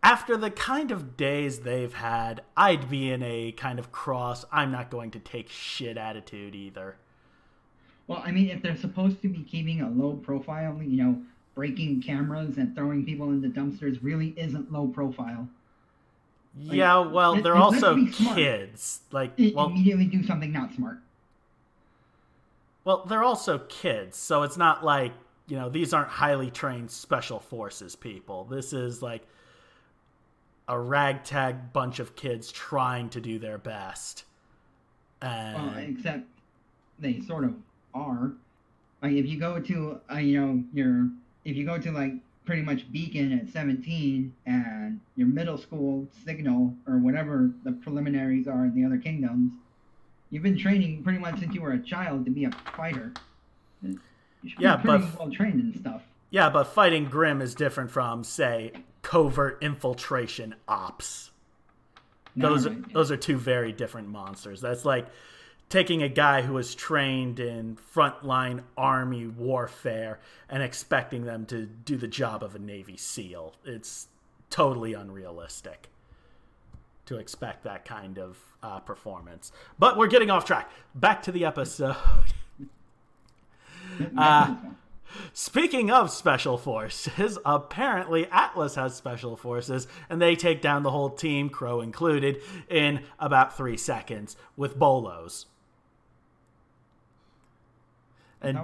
after 0.04 0.36
the 0.36 0.50
kind 0.50 0.92
of 0.92 1.16
days 1.16 1.60
they've 1.60 1.94
had, 1.94 2.42
I'd 2.58 2.90
be 2.90 3.12
in 3.12 3.22
a 3.22 3.52
kind 3.52 3.78
of 3.78 3.92
cross. 3.92 4.46
I'm 4.52 4.72
not 4.72 4.90
going 4.90 5.12
to 5.12 5.20
take 5.20 5.50
shit 5.50 5.98
attitude 5.98 6.56
either. 6.56 6.96
Well, 8.08 8.24
I 8.26 8.32
mean, 8.32 8.50
if 8.50 8.62
they're 8.62 8.76
supposed 8.76 9.22
to 9.22 9.30
be 9.30 9.44
keeping 9.44 9.82
a 9.82 9.90
low 9.90 10.14
profile, 10.14 10.78
you 10.82 11.04
know, 11.04 11.22
breaking 11.54 12.02
cameras 12.02 12.58
and 12.58 12.76
throwing 12.76 13.06
people 13.06 13.30
into 13.30 13.50
dumpsters 13.50 14.00
really 14.02 14.34
isn't 14.38 14.72
low 14.72 14.88
profile. 14.88 15.48
yeah, 16.58 16.98
well, 17.00 17.42
they're 17.42 17.56
also 17.56 18.06
kids. 18.08 19.02
Like, 19.12 19.34
well, 19.54 19.68
immediately 19.68 20.06
do 20.06 20.24
something 20.24 20.52
not 20.52 20.74
smart. 20.74 20.98
Well, 22.84 23.06
they're 23.06 23.24
also 23.24 23.60
kids, 23.60 24.18
so 24.18 24.44
it's 24.44 24.58
not 24.58 24.84
like, 24.84 25.14
you 25.48 25.56
know, 25.56 25.70
these 25.70 25.94
aren't 25.94 26.10
highly 26.10 26.50
trained 26.50 26.90
special 26.90 27.40
forces 27.40 27.96
people. 27.96 28.46
This 28.46 28.74
is 28.74 29.02
like 29.02 29.22
a 30.68 30.80
ragtag 30.80 31.74
bunch 31.74 32.00
of 32.00 32.16
kids 32.16 32.52
trying 32.52 33.10
to 33.10 33.22
do 33.22 33.38
their 33.38 33.58
best. 33.58 34.26
And 35.22 35.56
Well, 35.56 35.78
except 35.78 36.24
they 37.00 37.20
sort 37.22 37.44
of 37.44 37.56
are. 37.94 38.32
Like 39.02 39.14
if 39.14 39.28
you 39.28 39.40
go 39.40 39.60
to 39.60 40.00
uh, 40.12 40.18
you 40.18 40.40
know 40.40 40.64
your 40.74 41.10
if 41.44 41.56
you 41.56 41.66
go 41.66 41.78
to 41.78 41.92
like 41.92 42.14
pretty 42.46 42.62
much 42.62 42.92
Beacon 42.92 43.38
at 43.38 43.50
17 43.50 44.34
and 44.46 45.00
your 45.16 45.28
middle 45.28 45.58
school 45.58 46.08
signal 46.26 46.74
or 46.88 46.98
whatever 46.98 47.52
the 47.64 47.72
preliminaries 47.72 48.48
are 48.48 48.66
in 48.66 48.76
the 48.76 48.86
other 48.86 48.98
kingdoms, 48.98 49.54
you've 50.32 50.44
been 50.44 50.58
training 50.58 51.04
pretty 51.04 51.20
much 51.20 51.40
since 51.40 51.54
you 51.54 51.62
were 51.62 51.74
a 51.74 51.80
child 51.80 52.26
to 52.26 52.32
be 52.32 52.46
a 52.46 52.52
fighter. 52.76 53.14
Yeah, 54.58 54.82
but- 54.84 55.02
well 55.20 55.30
trained 55.30 55.62
and 55.62 55.76
stuff. 55.80 56.02
yeah, 56.32 56.50
but 56.50 56.64
fighting 56.66 57.06
Grimm 57.06 57.42
is 57.42 57.54
different 57.54 57.92
from, 57.92 58.24
say, 58.24 58.72
covert 59.04 59.60
infiltration 59.62 60.56
ops. 60.68 61.30
Those 62.36 62.66
Alright, 62.66 62.84
yeah. 62.88 62.94
those 62.94 63.12
are 63.12 63.18
two 63.18 63.38
very 63.38 63.72
different 63.74 64.08
monsters. 64.08 64.62
That's 64.62 64.86
like 64.86 65.08
taking 65.68 66.02
a 66.02 66.08
guy 66.10 66.42
who 66.42 66.54
was 66.54 66.74
trained 66.74 67.40
in 67.40 67.78
frontline 67.94 68.64
army 68.78 69.28
warfare 69.28 70.20
and 70.50 70.64
expecting 70.64 71.26
them 71.26 71.46
to 71.48 71.66
do 71.66 71.98
the 71.98 72.08
job 72.08 72.42
of 72.42 72.56
a 72.56 72.60
Navy 72.60 72.96
SEAL. 72.96 73.54
It's 73.66 74.08
totally 74.50 74.94
unrealistic 74.94 75.90
to 77.12 77.18
expect 77.18 77.64
that 77.64 77.86
kind 77.86 78.18
of 78.18 78.38
uh, 78.64 78.80
performance. 78.80 79.52
But 79.78 79.98
we're 79.98 80.08
getting 80.08 80.30
off 80.30 80.46
track. 80.46 80.72
Back 80.96 81.24
to 81.24 81.32
the 81.32 81.46
episode. 81.46 81.96
uh, 84.18 84.56
Speaking 85.34 85.92
of 85.92 86.10
special 86.10 86.58
forces, 86.58 87.38
apparently 87.46 88.28
Atlas 88.28 88.76
has 88.76 88.96
special 88.96 89.36
forces, 89.36 89.88
and 90.10 90.22
they 90.22 90.36
take 90.36 90.62
down 90.62 90.84
the 90.84 90.92
whole 90.92 91.10
team, 91.10 91.50
Crow 91.50 91.82
included, 91.82 92.42
in 92.70 93.04
about 93.20 93.58
three 93.58 93.76
seconds 93.76 94.38
with 94.56 94.78
bolos. 94.80 95.48
And? 98.42 98.58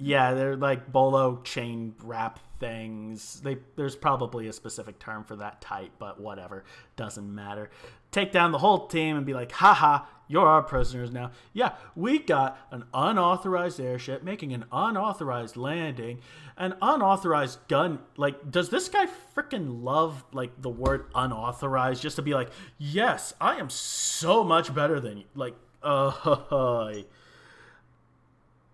Yeah, 0.00 0.32
they're 0.32 0.56
like 0.56 0.90
bolo 0.90 1.42
chain 1.42 1.94
wrap 2.02 2.40
things. 2.58 3.40
They 3.40 3.58
there's 3.76 3.94
probably 3.94 4.48
a 4.48 4.52
specific 4.52 4.98
term 4.98 5.24
for 5.24 5.36
that 5.36 5.60
type, 5.60 5.90
but 5.98 6.18
whatever, 6.18 6.64
doesn't 6.96 7.32
matter. 7.32 7.70
Take 8.10 8.32
down 8.32 8.50
the 8.50 8.58
whole 8.58 8.86
team 8.86 9.16
and 9.16 9.26
be 9.26 9.34
like, 9.34 9.52
haha, 9.52 10.06
you're 10.26 10.46
our 10.46 10.62
prisoners 10.62 11.10
now. 11.10 11.32
Yeah, 11.52 11.74
we 11.94 12.18
got 12.18 12.58
an 12.70 12.84
unauthorized 12.94 13.78
airship 13.78 14.22
making 14.22 14.54
an 14.54 14.64
unauthorized 14.72 15.58
landing, 15.58 16.20
an 16.56 16.74
unauthorized 16.80 17.58
gun. 17.68 17.98
Like, 18.16 18.50
does 18.50 18.70
this 18.70 18.88
guy 18.88 19.06
freaking 19.36 19.82
love 19.82 20.24
like 20.32 20.62
the 20.62 20.70
word 20.70 21.10
unauthorized 21.14 22.00
just 22.00 22.16
to 22.16 22.22
be 22.22 22.32
like, 22.32 22.48
yes, 22.78 23.34
I 23.38 23.56
am 23.56 23.68
so 23.68 24.42
much 24.44 24.74
better 24.74 24.98
than 24.98 25.18
you. 25.18 25.24
Like, 25.34 25.56
uh, 25.82 26.94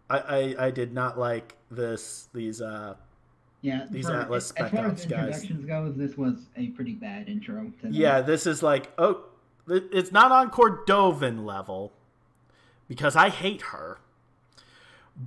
I, 0.09 0.19
I 0.19 0.67
I 0.67 0.71
did 0.71 0.93
not 0.93 1.19
like 1.19 1.57
this 1.71 2.29
these 2.33 2.61
uh 2.61 2.95
Yeah, 3.63 3.87
These 3.91 4.07
for- 4.07 4.15
Atlas 4.21 4.45
as 4.45 4.69
Spec 4.69 4.73
far 4.73 4.87
Ops 4.87 5.01
as 5.01 5.07
guys. 5.07 5.43
introductions 5.43 5.67
goes, 5.67 5.97
this 5.97 6.17
was 6.17 6.47
a 6.57 6.69
pretty 6.69 6.95
bad 6.95 7.29
intro. 7.29 7.73
To 7.83 7.89
yeah 7.91 8.21
this 8.21 8.47
is 8.47 8.63
like 8.63 8.93
oh 8.99 9.25
it's 9.69 10.13
not 10.13 10.31
on 10.31 10.51
Cordovin 10.51 11.45
level 11.45 11.93
because 12.89 13.17
I 13.17 13.31
hate 13.31 13.63
her 13.73 13.99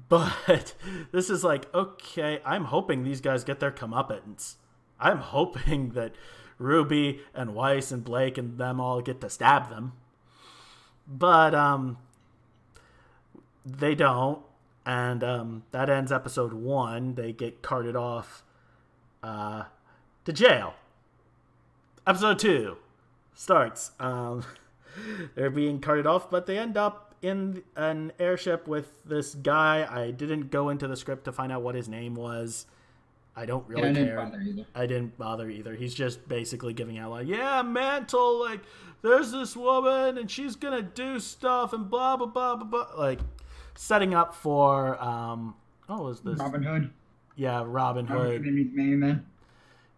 but 0.07 0.73
this 1.11 1.29
is 1.29 1.43
like 1.43 1.73
okay 1.75 2.39
I'm 2.45 2.65
hoping 2.65 3.03
these 3.03 3.19
guys 3.21 3.43
get 3.43 3.59
their 3.59 3.71
comeuppance 3.71 4.55
I'm 4.99 5.17
hoping 5.17 5.89
that 5.89 6.13
Ruby 6.57 7.21
and 7.33 7.53
Weiss 7.55 7.91
and 7.91 8.03
Blake 8.03 8.37
and 8.37 8.57
them 8.57 8.79
all 8.79 9.01
get 9.01 9.19
to 9.21 9.29
stab 9.29 9.69
them 9.69 9.91
but 11.05 11.53
um 11.53 11.97
they 13.65 13.95
don't 13.95 14.39
and 14.89 15.23
um, 15.23 15.63
that 15.69 15.87
ends 15.87 16.11
episode 16.11 16.51
one. 16.51 17.13
They 17.13 17.31
get 17.31 17.61
carted 17.61 17.95
off 17.95 18.41
uh, 19.21 19.65
to 20.25 20.33
jail. 20.33 20.73
Episode 22.07 22.39
two 22.39 22.77
starts. 23.35 23.91
Um, 23.99 24.43
they're 25.35 25.51
being 25.51 25.79
carted 25.79 26.07
off 26.07 26.31
but 26.31 26.47
they 26.47 26.57
end 26.57 26.75
up 26.75 27.13
in 27.21 27.61
an 27.75 28.13
airship 28.17 28.67
with 28.67 29.03
this 29.05 29.35
guy. 29.35 29.87
I 29.87 30.09
didn't 30.09 30.49
go 30.49 30.69
into 30.69 30.87
the 30.87 30.97
script 30.97 31.25
to 31.25 31.31
find 31.31 31.51
out 31.51 31.61
what 31.61 31.75
his 31.75 31.87
name 31.87 32.15
was. 32.15 32.65
I 33.35 33.45
don't 33.45 33.65
Yeah, 33.69 33.83
really 33.83 34.01
I 34.01 34.05
care. 34.05 34.65
I 34.73 34.85
didn't 34.87 35.19
bother 35.19 35.51
either. 35.51 35.75
He's 35.75 35.93
just 35.93 36.27
basically 36.27 36.73
giving 36.73 36.97
out 36.97 37.11
like, 37.11 37.27
yeah, 37.27 37.61
mantle, 37.61 38.39
like, 38.39 38.61
there's 39.03 39.31
this 39.31 39.55
woman 39.55 40.17
and 40.17 40.31
she's 40.31 40.55
gonna 40.55 40.81
do 40.81 41.19
stuff 41.19 41.73
and 41.73 41.87
blah 41.91 42.17
blah 42.17 42.25
blah 42.25 42.55
blah 42.55 42.65
blah, 42.65 42.87
like, 42.97 43.19
setting 43.79 44.13
up 44.13 44.35
for 44.35 45.01
um, 45.01 45.55
what 45.87 46.03
was 46.03 46.19
this? 46.19 46.37
Robin 46.37 46.61
Hood. 46.61 46.91
Yeah, 47.37 47.63
Robin 47.65 48.05
Robin 48.05 48.07
Hood 48.07 48.45
Hood. 48.45 48.57
his 48.57 48.67
men. 48.75 49.25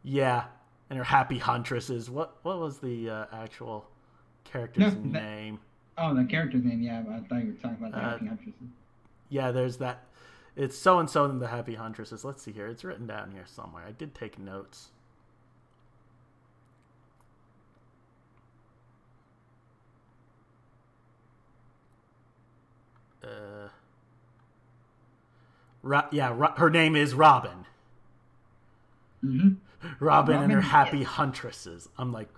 Yeah, 0.03 0.43
and 0.89 0.97
her 0.99 1.03
happy 1.05 1.39
huntresses. 1.39 2.09
What 2.09 2.37
what 2.43 2.59
was 2.59 2.77
the 2.77 3.09
uh, 3.09 3.25
actual 3.33 3.89
character's 4.43 4.83
No, 4.83 4.89
that- 5.11 5.23
name? 5.23 5.59
Oh, 5.97 6.15
the 6.15 6.23
character's 6.23 6.63
name, 6.63 6.81
yeah, 6.81 7.01
I 7.01 7.19
thought 7.27 7.43
you 7.43 7.47
were 7.47 7.53
talking 7.61 7.77
about 7.79 7.91
the 7.91 7.97
Uh, 7.97 8.09
Happy 8.11 8.25
Huntresses. 8.27 8.53
Yeah, 9.29 9.51
there's 9.51 9.77
that. 9.77 10.05
It's 10.55 10.77
so 10.77 10.99
and 10.99 11.09
so 11.09 11.25
in 11.25 11.39
the 11.39 11.47
happy 11.47 11.75
huntresses. 11.75 12.23
Let's 12.23 12.41
see 12.43 12.51
here. 12.51 12.67
It's 12.67 12.83
written 12.83 13.07
down 13.07 13.31
here 13.31 13.43
somewhere. 13.45 13.83
I 13.87 13.91
did 13.91 14.13
take 14.15 14.39
notes. 14.39 14.89
Uh, 23.23 23.69
Ro- 25.83 26.07
yeah, 26.11 26.33
Ro- 26.35 26.53
her 26.57 26.69
name 26.69 26.95
is 26.95 27.13
Robin. 27.13 27.65
Mm-hmm. 29.23 29.49
Robin 29.99 30.43
and 30.43 30.51
her 30.51 30.61
happy 30.61 30.99
yes. 30.99 31.07
huntresses. 31.07 31.89
I'm 31.97 32.11
like, 32.11 32.29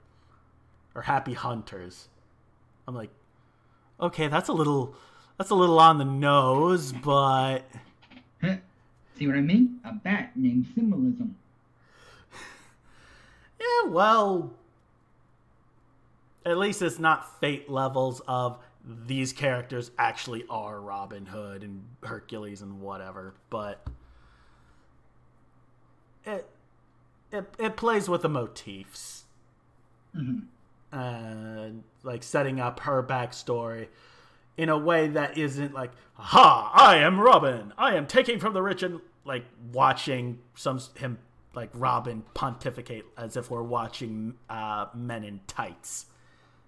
or 0.96 1.02
happy 1.02 1.34
hunters. 1.34 2.08
I'm 2.88 2.96
like, 2.96 3.10
okay, 4.00 4.28
that's 4.28 4.50
a 4.50 4.54
little, 4.54 4.96
that's 5.38 5.50
a 5.50 5.56
little 5.56 5.80
on 5.80 5.98
the 5.98 6.06
nose, 6.06 6.94
but 6.94 7.64
See 9.18 9.28
what 9.28 9.36
I 9.36 9.42
mean? 9.42 9.80
A 9.86 9.94
bat 9.94 10.32
named 10.36 10.66
Symbolism. 10.74 11.38
yeah, 13.60 13.90
well, 13.90 14.52
at 16.46 16.58
least 16.58 16.82
it's 16.82 17.00
not 17.00 17.40
fate 17.40 17.70
levels 17.70 18.22
of 18.28 18.58
these 18.86 19.32
characters 19.34 19.92
actually 19.98 20.44
are 20.50 20.80
Robin 20.82 21.26
Hood 21.28 21.64
and 21.64 21.84
Hercules 22.04 22.62
and 22.62 22.82
whatever, 22.82 23.34
but 23.50 23.86
it 26.26 26.50
it 27.32 27.46
it 27.58 27.78
plays 27.78 28.08
with 28.10 28.22
the 28.22 28.30
motifs. 28.30 29.26
hmm 30.14 30.40
and 30.92 31.84
like 32.04 32.22
setting 32.22 32.60
up 32.60 32.82
her 32.82 33.02
backstory. 33.02 33.88
in 34.58 34.70
a 34.70 34.78
way 34.78 35.08
that 35.08 35.36
isn't 35.36 35.74
like, 35.74 35.90
"Ha! 36.14 36.72
I 36.76 36.98
am 36.98 37.20
Robin. 37.20 37.74
I 37.80 37.96
am 37.96 38.06
taking 38.06 38.38
from 38.40 38.54
the 38.54 38.62
rich," 38.62 38.84
and 38.84 39.02
like 39.26 39.46
watching 39.72 40.38
some 40.54 40.80
him 40.96 41.18
like 41.56 41.72
Robin 41.74 42.24
pontificate 42.36 43.06
as 43.18 43.36
if 43.36 43.50
we're 43.50 43.64
watching 43.64 44.36
uh, 44.50 44.86
Men 44.94 45.24
in 45.24 45.40
Tights. 45.48 46.06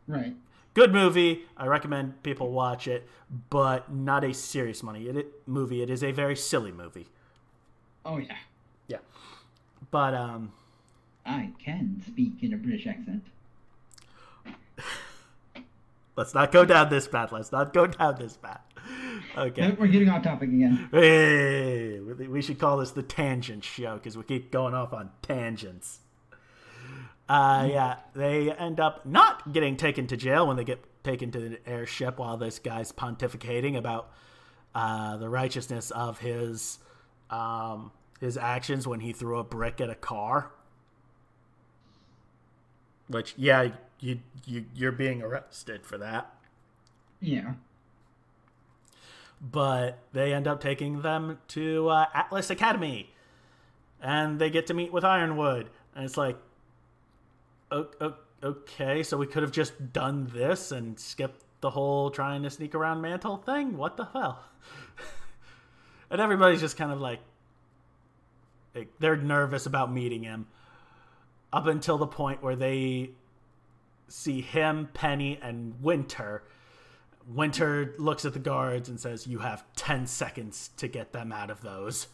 Right. 0.08 0.36
Good 0.76 0.94
movie. 0.94 1.46
I 1.56 1.66
recommend 1.68 2.22
people 2.22 2.52
watch 2.52 2.86
it, 2.88 3.08
but 3.50 3.92
not 3.92 4.26
a 4.26 4.34
serious 4.34 4.84
money 4.84 5.06
it, 5.06 5.48
movie. 5.48 5.82
It 5.82 5.90
is 5.90 6.04
a 6.04 6.12
very 6.12 6.36
silly 6.36 6.74
movie. 6.74 7.08
Oh 8.06 8.18
yeah. 8.18 8.36
Yeah. 8.88 8.98
But 9.90 10.14
um 10.14 10.52
I 11.26 11.52
can 11.64 12.04
speak 12.06 12.44
in 12.44 12.54
a 12.54 12.58
British 12.58 12.86
accent. 12.86 13.24
Let's 16.18 16.34
not 16.34 16.52
go 16.52 16.66
down 16.66 16.90
this 16.90 17.08
path. 17.08 17.32
Let's 17.32 17.54
not 17.54 17.74
go 17.74 17.88
down 17.88 18.18
this 18.20 18.36
path. 18.38 18.62
Okay. 19.38 19.76
We're 19.80 19.88
getting 19.88 20.10
off 20.10 20.24
topic 20.24 20.50
again. 20.50 20.90
Hey, 20.92 22.00
we 22.00 22.42
should 22.42 22.60
call 22.60 22.78
this 22.78 22.92
the 22.92 23.02
tangent 23.02 23.64
show 23.64 23.96
because 23.96 24.18
we 24.18 24.24
keep 24.24 24.52
going 24.52 24.74
off 24.74 24.94
on 24.94 25.12
tangents. 25.22 26.00
Uh, 27.28 27.68
yeah, 27.72 27.96
they 28.14 28.52
end 28.52 28.80
up 28.80 29.06
not 29.06 29.52
getting 29.52 29.78
taken 29.78 30.06
to 30.08 30.16
jail 30.18 30.48
when 30.48 30.58
they 30.58 30.64
get 30.64 30.84
taken 31.04 31.32
to 31.32 31.40
the 31.40 31.70
airship 31.70 32.20
while 32.20 32.38
this 32.38 32.60
guy's 32.60 32.92
pontificating 32.92 33.76
about 33.78 34.12
uh, 34.76 35.18
the 35.18 35.30
righteousness 35.30 35.90
of 35.92 36.20
his 36.20 36.80
um, 37.30 37.92
his 38.20 38.38
actions 38.38 38.88
when 38.88 39.00
he 39.00 39.12
threw 39.12 39.40
a 39.40 39.44
brick 39.44 39.82
at 39.82 39.90
a 39.90 39.96
car. 39.96 40.52
Which, 43.08 43.34
yeah, 43.38 43.70
you 44.00 44.20
you 44.46 44.66
you're 44.76 44.92
being 44.92 45.22
arrested 45.22 45.86
for 45.86 45.98
that. 45.98 46.32
Yeah. 47.20 47.54
But 49.42 50.00
they 50.14 50.34
end 50.34 50.48
up 50.48 50.62
taking 50.62 51.02
them 51.02 51.40
to 51.50 51.90
uh, 51.90 52.06
Atlas 52.14 52.50
Academy, 52.50 53.12
and 54.02 54.40
they 54.40 54.50
get 54.50 54.68
to 54.68 54.74
meet 54.74 54.94
with 54.94 55.04
Ironwood, 55.04 55.70
and 55.94 56.06
it's 56.06 56.18
like, 56.18 56.38
okay, 57.72 59.04
so 59.04 59.18
we 59.18 59.28
could 59.28 59.44
have 59.44 59.52
just 59.52 59.94
done 59.94 60.30
this 60.34 60.72
and 60.72 61.00
skipped 61.00 61.44
the 61.62 61.70
whole 61.72 62.10
trying 62.10 62.44
to 62.44 62.50
sneak 62.50 62.76
around 62.76 63.02
Mantle 63.02 63.38
thing. 63.38 63.78
What 63.78 63.98
the 63.98 64.06
hell? 64.06 64.44
and 66.10 66.22
everybody's 66.22 66.62
just 66.62 66.78
kind 66.78 66.92
of 66.92 67.00
like, 67.00 67.20
like 68.74 68.90
they're 69.00 69.18
nervous 69.18 69.66
about 69.66 69.92
meeting 69.92 70.24
him 70.24 70.48
up 71.52 71.68
until 71.68 71.98
the 71.98 72.08
point 72.08 72.44
where 72.44 72.56
they 72.56 73.12
see 74.08 74.42
him, 74.42 74.90
Penny, 74.94 75.40
and 75.42 75.82
Winter. 75.82 76.44
Winter 77.28 77.96
looks 77.98 78.26
at 78.26 78.34
the 78.34 78.40
guards 78.40 78.90
and 78.90 79.00
says, 79.00 79.26
You 79.26 79.40
have 79.40 79.64
10 79.76 80.06
seconds 80.06 80.70
to 80.78 80.88
get 80.88 81.14
them 81.14 81.32
out 81.32 81.50
of 81.50 81.62
those. 81.62 82.08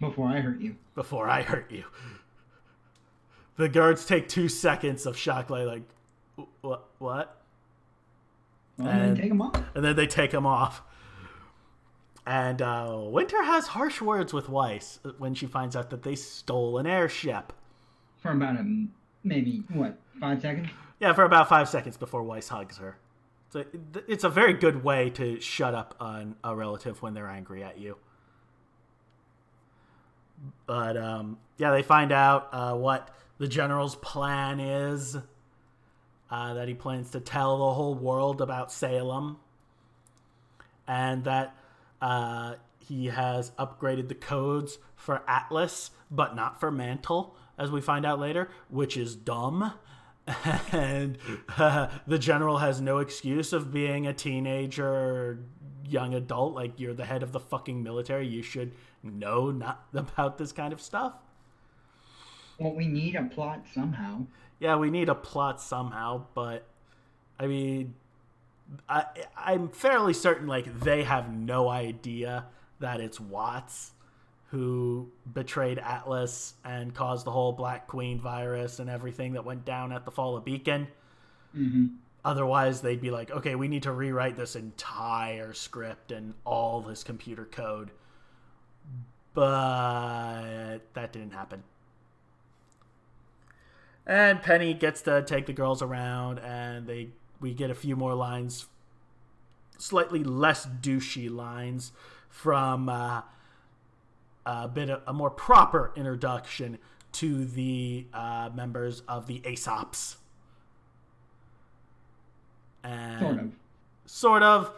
Before 0.00 0.28
I 0.28 0.40
hurt 0.40 0.60
you. 0.60 0.76
Before 0.94 1.28
I 1.28 1.42
hurt 1.42 1.70
you. 1.70 1.84
The 3.58 3.68
guards 3.68 4.06
take 4.06 4.28
two 4.28 4.48
seconds 4.48 5.04
of 5.04 5.18
shock, 5.18 5.50
like, 5.50 5.82
What? 6.60 6.88
What? 6.98 7.42
Well, 8.78 8.88
and, 8.88 9.16
take 9.16 9.30
them 9.30 9.42
off. 9.42 9.60
And 9.74 9.84
then 9.84 9.96
they 9.96 10.06
take 10.06 10.30
them 10.30 10.46
off. 10.46 10.80
And 12.24 12.62
uh, 12.62 13.00
Winter 13.00 13.42
has 13.42 13.66
harsh 13.66 14.00
words 14.00 14.32
with 14.32 14.48
Weiss 14.48 15.00
when 15.18 15.34
she 15.34 15.46
finds 15.46 15.74
out 15.74 15.90
that 15.90 16.04
they 16.04 16.14
stole 16.14 16.78
an 16.78 16.86
airship. 16.86 17.52
For 18.22 18.30
about 18.30 18.56
a, 18.56 18.86
maybe, 19.24 19.64
what, 19.72 19.98
five 20.20 20.40
seconds? 20.40 20.68
Yeah, 21.00 21.12
for 21.12 21.24
about 21.24 21.48
five 21.48 21.68
seconds 21.68 21.96
before 21.96 22.22
Weiss 22.22 22.48
hugs 22.48 22.78
her. 22.78 22.96
So 23.50 23.64
it's 24.06 24.22
a 24.22 24.28
very 24.28 24.52
good 24.52 24.84
way 24.84 25.10
to 25.10 25.40
shut 25.40 25.74
up 25.74 25.96
on 25.98 26.36
a 26.44 26.54
relative 26.54 27.02
when 27.02 27.14
they're 27.14 27.28
angry 27.28 27.64
at 27.64 27.78
you. 27.78 27.96
But 30.66 30.96
um, 30.96 31.38
yeah, 31.56 31.72
they 31.72 31.82
find 31.82 32.12
out 32.12 32.50
uh, 32.52 32.74
what 32.74 33.10
the 33.38 33.48
general's 33.48 33.96
plan 33.96 34.60
is. 34.60 35.16
Uh, 36.30 36.52
that 36.52 36.68
he 36.68 36.74
plans 36.74 37.10
to 37.10 37.20
tell 37.20 37.56
the 37.56 37.72
whole 37.72 37.94
world 37.94 38.42
about 38.42 38.70
Salem, 38.70 39.38
and 40.86 41.24
that 41.24 41.56
uh, 42.02 42.56
he 42.78 43.06
has 43.06 43.50
upgraded 43.52 44.08
the 44.08 44.14
codes 44.14 44.76
for 44.94 45.22
Atlas, 45.26 45.90
but 46.10 46.36
not 46.36 46.60
for 46.60 46.70
Mantle, 46.70 47.34
as 47.56 47.70
we 47.70 47.80
find 47.80 48.04
out 48.04 48.20
later, 48.20 48.50
which 48.68 48.94
is 48.94 49.16
dumb 49.16 49.72
and 50.72 51.18
uh, 51.56 51.88
the 52.06 52.18
general 52.18 52.58
has 52.58 52.80
no 52.80 52.98
excuse 52.98 53.52
of 53.52 53.72
being 53.72 54.06
a 54.06 54.12
teenager 54.12 55.38
young 55.86 56.14
adult 56.14 56.54
like 56.54 56.78
you're 56.78 56.94
the 56.94 57.04
head 57.04 57.22
of 57.22 57.32
the 57.32 57.40
fucking 57.40 57.82
military 57.82 58.26
you 58.26 58.42
should 58.42 58.72
know 59.02 59.50
not 59.50 59.86
about 59.94 60.36
this 60.38 60.52
kind 60.52 60.72
of 60.72 60.80
stuff 60.80 61.14
well 62.58 62.74
we 62.74 62.86
need 62.86 63.14
a 63.14 63.24
plot 63.24 63.64
somehow 63.72 64.24
yeah 64.58 64.76
we 64.76 64.90
need 64.90 65.08
a 65.08 65.14
plot 65.14 65.60
somehow 65.60 66.22
but 66.34 66.66
i 67.38 67.46
mean 67.46 67.94
I, 68.88 69.04
i'm 69.36 69.68
fairly 69.68 70.12
certain 70.12 70.46
like 70.46 70.80
they 70.80 71.02
have 71.04 71.32
no 71.32 71.68
idea 71.68 72.46
that 72.80 73.00
it's 73.00 73.18
watts 73.18 73.92
who 74.50 75.10
betrayed 75.34 75.78
Atlas 75.78 76.54
and 76.64 76.94
caused 76.94 77.26
the 77.26 77.30
whole 77.30 77.52
Black 77.52 77.86
Queen 77.86 78.18
virus 78.18 78.78
and 78.78 78.88
everything 78.88 79.34
that 79.34 79.44
went 79.44 79.64
down 79.64 79.92
at 79.92 80.04
the 80.04 80.10
fall 80.10 80.36
of 80.36 80.44
Beacon. 80.44 80.88
Mm-hmm. 81.56 81.86
Otherwise, 82.24 82.80
they'd 82.80 83.00
be 83.00 83.10
like, 83.10 83.30
okay, 83.30 83.54
we 83.54 83.68
need 83.68 83.82
to 83.82 83.92
rewrite 83.92 84.36
this 84.36 84.56
entire 84.56 85.52
script 85.52 86.12
and 86.12 86.32
all 86.44 86.80
this 86.80 87.04
computer 87.04 87.44
code. 87.44 87.90
But 89.34 90.78
that 90.94 91.12
didn't 91.12 91.32
happen. 91.32 91.62
And 94.08 94.40
Penny 94.40 94.72
gets 94.72 95.02
to 95.02 95.22
take 95.22 95.44
the 95.44 95.52
girls 95.52 95.82
around, 95.82 96.38
and 96.38 96.86
they 96.86 97.10
we 97.40 97.52
get 97.52 97.70
a 97.70 97.74
few 97.74 97.94
more 97.94 98.14
lines, 98.14 98.66
slightly 99.76 100.24
less 100.24 100.66
douchey 100.66 101.30
lines 101.30 101.92
from 102.30 102.88
uh, 102.88 103.20
a 104.46 104.66
bit 104.66 104.88
of 104.88 105.02
a 105.06 105.12
more 105.12 105.28
proper 105.28 105.92
introduction 105.94 106.78
to 107.12 107.44
the 107.44 108.06
uh, 108.14 108.48
members 108.54 109.02
of 109.06 109.26
the 109.26 109.42
Ace 109.44 109.68
Ops. 109.68 110.16
And 112.82 113.20
sort 113.20 113.38
of. 113.38 113.52
Sort 114.06 114.42
of. 114.42 114.72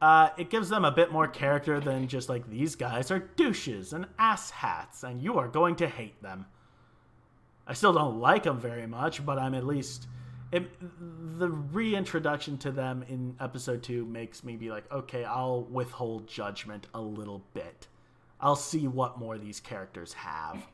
Uh, 0.00 0.30
it 0.36 0.50
gives 0.50 0.68
them 0.68 0.84
a 0.84 0.90
bit 0.90 1.12
more 1.12 1.28
character 1.28 1.78
than 1.78 2.08
just 2.08 2.28
like 2.28 2.50
these 2.50 2.74
guys 2.74 3.10
are 3.12 3.20
douches 3.20 3.92
and 3.92 4.06
asshats, 4.18 5.04
and 5.04 5.22
you 5.22 5.38
are 5.38 5.46
going 5.46 5.76
to 5.76 5.86
hate 5.86 6.20
them. 6.22 6.46
I 7.66 7.74
still 7.74 7.92
don't 7.92 8.20
like 8.20 8.42
them 8.42 8.58
very 8.58 8.86
much, 8.86 9.24
but 9.24 9.38
I'm 9.38 9.54
at 9.54 9.64
least. 9.64 10.08
It, 10.50 10.70
the 11.38 11.48
reintroduction 11.48 12.58
to 12.58 12.70
them 12.70 13.04
in 13.08 13.36
episode 13.40 13.82
two 13.82 14.04
makes 14.04 14.44
me 14.44 14.56
be 14.56 14.70
like, 14.70 14.90
okay, 14.92 15.24
I'll 15.24 15.62
withhold 15.62 16.28
judgment 16.28 16.88
a 16.92 17.00
little 17.00 17.42
bit. 17.54 17.86
I'll 18.38 18.56
see 18.56 18.86
what 18.86 19.18
more 19.18 19.38
these 19.38 19.60
characters 19.60 20.12
have. 20.12 20.66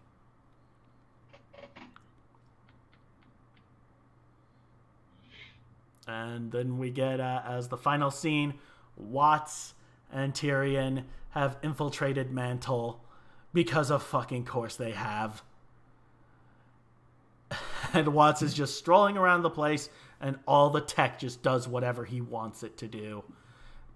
And 6.09 6.51
then 6.51 6.79
we 6.79 6.91
get 6.91 7.21
uh, 7.21 7.43
as 7.47 7.69
the 7.69 7.77
final 7.77 8.11
scene, 8.11 8.55
Watts 8.97 9.75
and 10.11 10.35
Tyrian 10.35 11.05
have 11.31 11.59
infiltrated 11.63 12.33
Mantle 12.33 13.05
because 13.53 13.91
of 13.91 14.03
fucking 14.03 14.47
course 14.47 14.77
they 14.77 14.93
have. 14.93 15.43
And 17.93 18.09
Watts 18.09 18.43
is 18.43 18.55
just 18.55 18.77
strolling 18.77 19.17
around 19.17 19.43
the 19.43 19.51
place, 19.51 19.89
and 20.21 20.39
all 20.47 20.71
the 20.71 20.81
tech 20.81 21.19
just 21.19 21.43
does 21.43 21.67
whatever 21.69 22.05
he 22.05 22.21
wants 22.21 22.63
it 22.63 22.77
to 22.79 22.89
do 22.89 23.25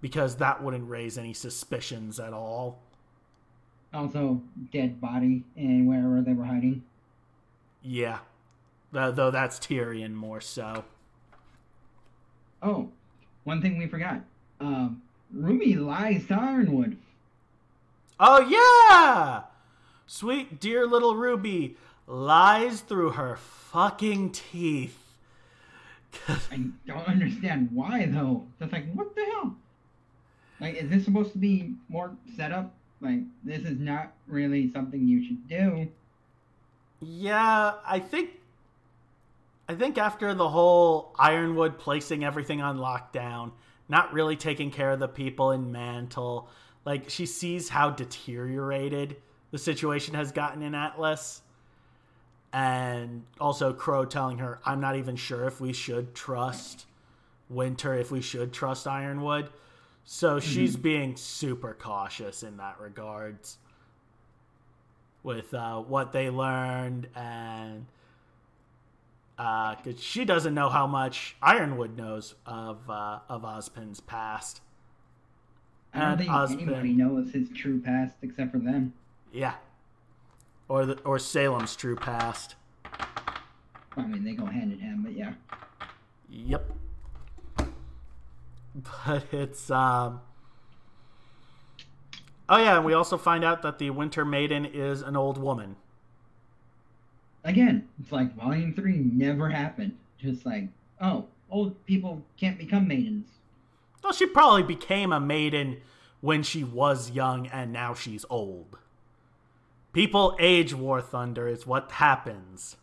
because 0.01 0.37
that 0.37 0.63
wouldn't 0.63 0.89
raise 0.89 1.19
any 1.19 1.33
suspicions 1.33 2.19
at 2.21 2.33
all 2.33 2.81
also 3.95 4.41
dead 4.73 5.01
body 5.01 5.45
and 5.57 5.87
wherever 5.87 6.21
they 6.21 6.33
were 6.33 6.45
hiding. 6.45 6.83
Yeah, 7.83 8.19
uh, 8.95 9.11
though 9.11 9.31
that's 9.31 9.59
Tyrian 9.59 10.15
more 10.15 10.41
so. 10.41 10.85
Oh, 12.63 12.91
one 13.45 13.61
thing 13.61 13.79
we 13.79 13.87
forgot. 13.87 14.21
Um, 14.61 15.03
Ruby 15.33 15.75
lies 15.75 16.27
to 16.27 16.35
Ironwood. 16.35 16.97
Oh 18.21 18.41
yeah, 18.41 19.43
sweet 20.07 20.61
dear 20.61 20.87
little 20.87 21.17
Ruby 21.17 21.77
lies 22.07 22.81
through 22.81 23.11
her 23.11 23.37
fucking 23.37 24.31
teeth. 24.31 24.99
I 26.29 26.65
don't 26.87 27.09
understand 27.09 27.71
why 27.73 28.07
though. 28.07 28.47
Just 28.61 28.73
like 28.73 28.93
what 28.93 29.15
the 29.15 29.25
hell? 29.25 29.57
Like, 30.61 30.77
is 30.77 30.91
this 30.91 31.05
supposed 31.05 31.33
to 31.33 31.39
be 31.39 31.75
more 31.89 32.13
setup 32.37 32.73
like, 33.03 33.19
this 33.43 33.63
is 33.63 33.81
not 33.81 34.13
really 34.29 34.71
something 34.73 35.07
you 35.07 35.27
should 35.27 35.49
do. 35.49 35.89
Yeah, 37.01 37.75
I 37.85 37.99
think. 37.99 38.31
I 39.69 39.75
think 39.75 39.99
after 39.99 40.35
the 40.35 40.49
whole 40.49 41.15
Ironwood 41.19 41.79
placing 41.79 42.25
everything 42.25 42.61
on 42.61 42.79
lockdown, 42.79 43.53
not 43.89 44.13
really 44.13 44.37
taking 44.37 44.71
care 44.71 44.91
of 44.91 45.01
the 45.01 45.09
people 45.09 45.51
in 45.51 45.73
Mantle. 45.73 46.49
Like 46.85 47.11
she 47.11 47.27
sees 47.27 47.69
how 47.69 47.91
deteriorated 47.91 49.17
the 49.51 49.59
situation 49.59 50.15
has 50.15 50.31
gotten 50.31 50.63
in 50.63 50.75
Atlas. 50.75 51.42
And 52.53 53.25
also 53.41 53.73
Crow 53.73 54.05
telling 54.05 54.39
her, 54.39 54.61
I'm 54.65 54.81
not 54.81 54.97
even 54.97 55.17
sure 55.17 55.47
if 55.47 55.61
we 55.61 55.73
should 55.73 56.15
trust 56.15 56.87
Winter, 57.49 57.95
if 57.95 58.11
we 58.11 58.21
should 58.21 58.53
trust 58.53 58.87
Ironwood. 58.87 59.49
So 60.05 60.37
mm-hmm. 60.37 60.49
she's 60.49 60.77
being 60.77 61.17
super 61.17 61.75
cautious 61.79 62.43
in 62.43 62.59
that 62.59 62.79
regards 62.81 63.59
with 65.23 65.55
uh, 65.55 65.79
what 65.81 66.13
they 66.13 66.31
learned 66.31 67.09
and 67.15 67.87
because 69.37 69.97
uh, 69.97 70.01
she 70.01 70.25
doesn't 70.25 70.55
know 70.55 70.69
how 70.69 70.87
much 70.87 71.37
Ironwood 71.43 71.97
knows 71.97 72.35
of 72.47 72.89
uh, 72.89 73.21
of 73.29 73.43
Ozpin's 73.43 74.01
past. 74.01 74.61
I 75.95 76.01
don't 76.01 76.09
and 76.11 76.19
think 76.19 76.31
Ozpin, 76.31 76.63
anybody 76.63 76.93
knows 76.93 77.33
his 77.33 77.49
true 77.51 77.81
past 77.81 78.17
except 78.23 78.53
for 78.53 78.59
them. 78.59 78.93
Yeah, 79.33 79.55
or 80.73 80.87
the 80.87 80.99
or 81.01 81.19
Salem's 81.19 81.77
true 81.77 81.95
past. 81.95 82.55
I 83.95 84.07
mean, 84.07 84.25
they 84.25 84.33
go 84.33 84.47
hand 84.47 84.73
in 84.73 84.79
hand, 84.79 85.05
but 85.05 85.13
yeah. 85.13 85.35
Yep. 86.31 86.73
But 88.75 89.27
it's 89.33 89.71
um. 89.71 90.23
Oh 92.49 92.57
yeah, 92.57 92.77
and 92.77 92.87
we 92.87 92.95
also 92.95 93.19
find 93.19 93.45
out 93.45 93.61
that 93.61 93.79
the 93.79 93.91
Winter 93.91 94.25
Maiden 94.25 94.65
is 94.65 95.03
an 95.03 95.15
old 95.15 95.37
woman. 95.37 95.77
Again, 97.45 97.87
it's 98.01 98.11
like 98.11 98.35
Volume 98.35 98.73
Three 98.73 98.97
never 98.97 99.51
happened. 99.51 99.99
Just 100.19 100.47
like, 100.47 100.69
oh, 101.03 101.27
old 101.51 101.85
people 101.85 102.23
can't 102.39 102.57
become 102.57 102.89
maidens. 102.89 103.27
Well, 104.03 104.15
she 104.15 104.25
probably 104.25 104.63
became 104.63 105.13
a 105.13 105.21
maiden 105.21 105.83
when 106.23 106.43
she 106.43 106.65
was 106.65 107.11
young, 107.11 107.47
and 107.49 107.75
now 107.75 107.93
she's 107.93 108.25
old. 108.31 108.79
People 109.93 110.35
age, 110.41 110.73
War 110.73 111.03
Thunder 111.03 111.47
is 111.47 111.67
what 111.67 111.93
happens. 111.93 112.77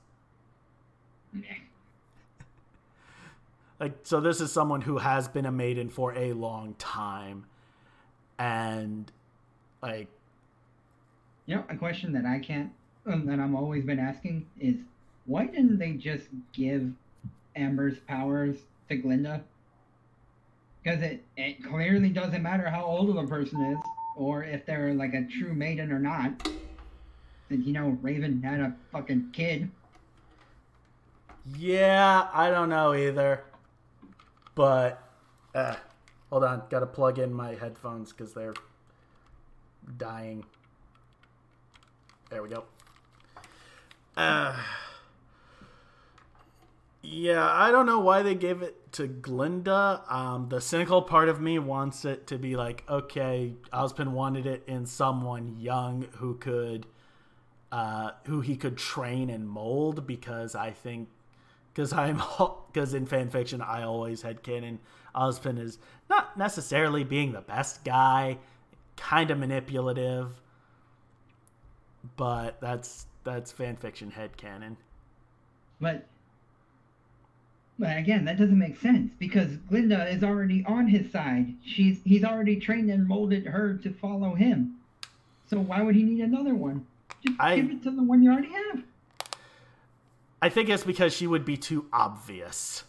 like, 3.79 3.93
so 4.03 4.19
this 4.19 4.39
is 4.41 4.51
someone 4.51 4.81
who 4.81 4.99
has 4.99 5.27
been 5.27 5.45
a 5.45 5.51
maiden 5.51 5.89
for 5.89 6.13
a 6.13 6.33
long 6.33 6.75
time, 6.77 7.45
and 8.37 9.11
like, 9.81 10.07
you 11.47 11.55
know, 11.55 11.63
a 11.69 11.75
question 11.75 12.13
that 12.13 12.25
I 12.25 12.39
can't, 12.39 12.71
um, 13.07 13.25
that 13.25 13.39
I'm 13.39 13.55
always 13.55 13.83
been 13.83 13.99
asking 13.99 14.45
is, 14.59 14.75
why 15.25 15.47
didn't 15.47 15.79
they 15.79 15.93
just 15.93 16.27
give 16.53 16.91
Amber's 17.55 17.97
powers 18.07 18.57
to 18.89 18.97
Glynda? 18.97 19.41
Because 20.83 21.01
it, 21.01 21.23
it 21.37 21.63
clearly 21.63 22.09
doesn't 22.09 22.43
matter 22.43 22.69
how 22.69 22.83
old 22.85 23.09
of 23.09 23.17
a 23.17 23.25
person 23.25 23.61
is, 23.65 23.79
or 24.15 24.43
if 24.43 24.65
they're 24.65 24.93
like 24.93 25.13
a 25.15 25.25
true 25.25 25.53
maiden 25.55 25.91
or 25.91 25.99
not. 25.99 26.47
You 27.49 27.73
know, 27.73 27.97
Raven 28.01 28.41
had 28.43 28.59
a 28.59 28.75
fucking 28.91 29.29
kid. 29.33 29.71
Yeah, 31.57 32.27
I 32.33 32.49
don't 32.51 32.69
know 32.69 32.93
either. 32.93 33.43
But, 34.55 35.01
uh, 35.55 35.75
hold 36.29 36.43
on, 36.43 36.63
gotta 36.69 36.85
plug 36.85 37.17
in 37.17 37.33
my 37.33 37.55
headphones 37.55 38.11
because 38.11 38.33
they're 38.33 38.53
dying. 39.97 40.45
There 42.29 42.43
we 42.43 42.49
go. 42.49 42.65
Uh, 44.15 44.55
yeah, 47.01 47.49
I 47.51 47.71
don't 47.71 47.85
know 47.85 47.99
why 47.99 48.21
they 48.21 48.35
gave 48.35 48.61
it 48.61 48.91
to 48.93 49.07
Glynda. 49.07 50.11
Um, 50.11 50.49
the 50.49 50.59
cynical 50.59 51.01
part 51.01 51.29
of 51.29 51.39
me 51.39 51.57
wants 51.57 52.05
it 52.05 52.27
to 52.27 52.37
be 52.37 52.55
like, 52.55 52.83
okay, 52.89 53.53
Ozpin 53.71 54.09
wanted 54.09 54.45
it 54.45 54.63
in 54.67 54.85
someone 54.85 55.55
young 55.57 56.07
who 56.17 56.35
could, 56.35 56.85
uh, 57.71 58.11
who 58.25 58.41
he 58.41 58.55
could 58.55 58.77
train 58.77 59.29
and 59.29 59.47
mold 59.47 60.07
because 60.07 60.55
I 60.55 60.71
think 60.71 61.09
because 61.73 61.93
I'm 61.93 62.21
because 62.71 62.93
in 62.93 63.05
fan 63.05 63.29
fiction 63.29 63.61
I 63.61 63.83
always 63.83 64.21
had 64.21 64.43
canon 64.43 64.79
Ozpin 65.15 65.59
is 65.59 65.79
not 66.09 66.37
necessarily 66.37 67.03
being 67.03 67.31
the 67.31 67.41
best 67.41 67.83
guy, 67.83 68.37
kind 68.95 69.31
of 69.31 69.37
manipulative, 69.37 70.39
but 72.15 72.59
that's 72.61 73.05
that's 73.23 73.51
fan 73.51 73.75
fiction 73.75 74.11
head 74.11 74.37
canon. 74.37 74.77
But 75.81 76.05
but 77.77 77.97
again, 77.97 78.25
that 78.25 78.37
doesn't 78.37 78.57
make 78.57 78.77
sense 78.77 79.13
because 79.17 79.55
Glynda 79.71 80.13
is 80.13 80.23
already 80.23 80.65
on 80.67 80.87
his 80.87 81.11
side. 81.11 81.55
She's 81.63 82.01
he's 82.03 82.23
already 82.23 82.57
trained 82.57 82.89
and 82.89 83.07
molded 83.07 83.45
her 83.45 83.77
to 83.77 83.93
follow 83.93 84.35
him. 84.35 84.75
So 85.49 85.59
why 85.59 85.81
would 85.81 85.95
he 85.95 86.03
need 86.03 86.21
another 86.21 86.53
one? 86.53 86.85
Just 87.25 87.39
I, 87.39 87.55
give 87.57 87.71
it 87.71 87.83
to 87.83 87.91
the 87.91 88.03
one 88.03 88.23
you 88.23 88.31
already 88.31 88.51
have. 88.51 88.83
I 90.41 90.49
think 90.49 90.69
it's 90.69 90.83
because 90.83 91.13
she 91.13 91.27
would 91.27 91.45
be 91.45 91.57
too 91.57 91.85
obvious. 91.91 92.83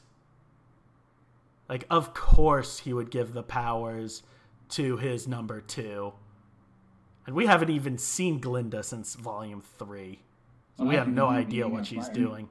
Like, 1.69 1.85
of 1.91 2.15
course, 2.15 2.81
he 2.81 2.93
would 2.93 3.11
give 3.11 3.33
the 3.33 3.43
powers 3.43 4.23
to 4.71 4.97
his 4.97 5.27
number 5.27 5.61
two. 5.61 6.13
And 7.27 7.37
we 7.37 7.47
haven't 7.47 7.71
even 7.71 7.99
seen 7.99 8.41
Glynda 8.41 8.85
since 8.85 9.15
volume 9.15 9.63
three. 9.79 10.21
So 10.77 10.85
well, 10.85 10.89
we 10.89 10.97
have 10.97 11.09
no 11.09 11.29
idea 11.29 11.69
what 11.69 11.87
she's 11.87 12.09
doing. 12.09 12.49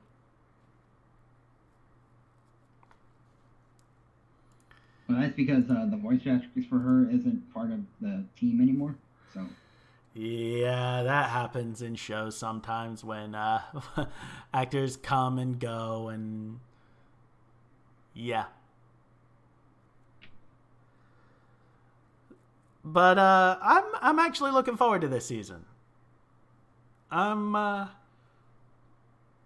Well, 5.08 5.20
that's 5.20 5.36
because 5.36 5.64
uh, 5.70 5.88
the 5.90 5.98
voice 5.98 6.22
actress 6.30 6.66
for 6.70 6.80
her 6.80 7.10
isn't 7.10 7.52
part 7.54 7.72
of 7.72 7.80
the 8.00 8.24
team 8.40 8.62
anymore. 8.62 8.96
So 9.34 9.46
yeah, 10.14 11.04
that 11.04 11.30
happens 11.30 11.82
in 11.82 11.96
shows 11.96 12.36
sometimes 12.36 13.04
when 13.04 13.36
uh, 13.36 13.62
actors 14.54 14.98
come 14.98 15.38
and 15.38 15.60
go, 15.60 16.10
and 16.10 16.60
yeah. 18.14 18.46
But 22.84 23.20
uh, 23.20 23.58
I'm 23.62 23.84
I'm 24.02 24.20
actually 24.20 24.52
looking 24.52 24.78
forward 24.78 25.02
to 25.02 25.08
this 25.08 25.26
season. 25.26 25.66
I'm 27.12 27.56
uh, 27.56 27.88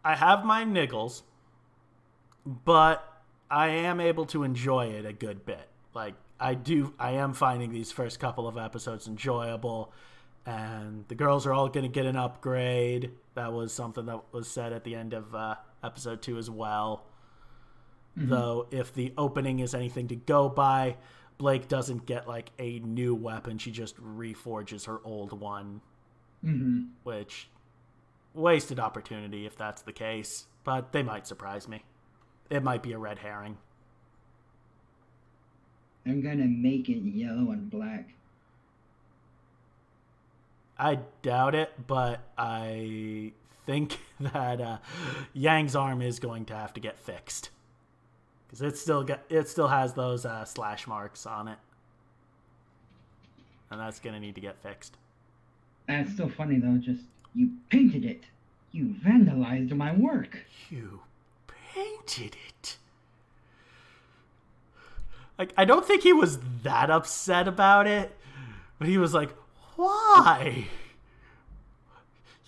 I 0.06 0.16
have 0.16 0.46
my 0.46 0.64
niggles, 0.64 1.24
but 2.46 3.22
I 3.52 3.68
am 3.68 4.00
able 4.00 4.26
to 4.28 4.44
enjoy 4.44 4.88
it 4.88 5.06
a 5.06 5.14
good 5.14 5.46
bit. 5.46 5.68
Like 5.94 6.16
I 6.40 6.54
do, 6.54 6.94
I 6.98 7.12
am 7.12 7.34
finding 7.34 7.72
these 7.72 7.92
first 7.92 8.20
couple 8.20 8.48
of 8.48 8.58
episodes 8.58 9.08
enjoyable 9.08 9.92
and 10.46 11.06
the 11.08 11.16
girls 11.16 11.46
are 11.46 11.54
all 11.54 11.70
going 11.70 11.86
to 11.86 11.92
get 11.92 12.06
an 12.06 12.16
upgrade. 12.16 13.12
That 13.36 13.54
was 13.54 13.74
something 13.74 14.06
that 14.08 14.22
was 14.32 14.48
said 14.48 14.74
at 14.74 14.84
the 14.84 14.96
end 14.96 15.14
of 15.14 15.34
uh, 15.34 15.56
episode 15.84 16.22
two 16.22 16.38
as 16.38 16.50
well. 16.50 17.06
Mm-hmm. 18.18 18.30
Though, 18.30 18.68
if 18.72 18.94
the 18.94 19.14
opening 19.18 19.60
is 19.60 19.74
anything 19.74 20.08
to 20.10 20.16
go 20.16 20.50
by, 20.50 20.98
Blake 21.38 21.68
doesn't 21.68 22.06
get 22.06 22.28
like 22.28 22.52
a 22.60 22.80
new 22.80 23.16
weapon. 23.16 23.58
She 23.58 23.72
just 23.72 23.98
reforges 23.98 24.86
her 24.86 25.00
old 25.04 25.40
one, 25.40 25.82
mm-hmm. 26.46 26.84
which 27.04 27.50
wasted 28.34 28.80
opportunity 28.80 29.46
if 29.46 29.58
that's 29.58 29.82
the 29.82 29.94
case. 29.94 30.46
But 30.64 30.92
they 30.92 31.04
might 31.04 31.26
surprise 31.26 31.68
me. 31.68 31.84
It 32.50 32.64
might 32.64 32.84
be 32.84 32.94
a 32.94 32.98
red 32.98 33.20
herring. 33.20 33.58
I'm 36.06 36.22
gonna 36.22 36.46
make 36.46 36.90
it 36.90 37.02
yellow 37.02 37.52
and 37.52 37.70
black. 37.70 38.10
I 40.78 41.00
doubt 41.22 41.56
it, 41.56 41.72
but 41.88 42.22
I 42.38 43.34
think 43.66 43.98
that 44.20 44.62
uh, 44.62 44.78
Yang's 45.34 45.76
arm 45.76 46.02
is 46.02 46.20
going 46.20 46.46
to 46.46 46.56
have 46.56 46.74
to 46.74 46.80
get 46.80 47.00
fixed 47.00 47.50
because 48.48 48.62
it 48.62 48.78
still 48.78 49.04
got, 49.04 49.22
it 49.30 49.50
still 49.50 49.68
has 49.68 49.94
those 49.94 50.26
uh, 50.26 50.46
slash 50.46 50.86
marks 50.86 51.26
on 51.26 51.48
it, 51.48 51.58
and 53.72 53.80
that's 53.80 54.00
gonna 54.00 54.20
need 54.20 54.36
to 54.36 54.42
get 54.42 54.62
fixed. 54.62 54.98
That's 55.88 56.14
still 56.14 56.30
funny 56.30 56.60
though. 56.60 56.78
Just 56.78 57.02
you 57.34 57.52
painted 57.70 58.06
it. 58.06 58.24
You 58.72 58.96
vandalized 59.06 59.72
my 59.76 59.94
work. 59.94 60.46
You 60.70 61.02
painted 61.74 62.38
it. 62.48 62.78
Like 65.38 65.52
I 65.58 65.66
don't 65.66 65.86
think 65.86 66.04
he 66.04 66.14
was 66.14 66.40
that 66.62 66.92
upset 66.92 67.48
about 67.48 67.88
it, 67.88 68.16
but 68.78 68.88
he 68.88 69.00
was 69.00 69.16
like, 69.16 69.34
why? 69.76 70.68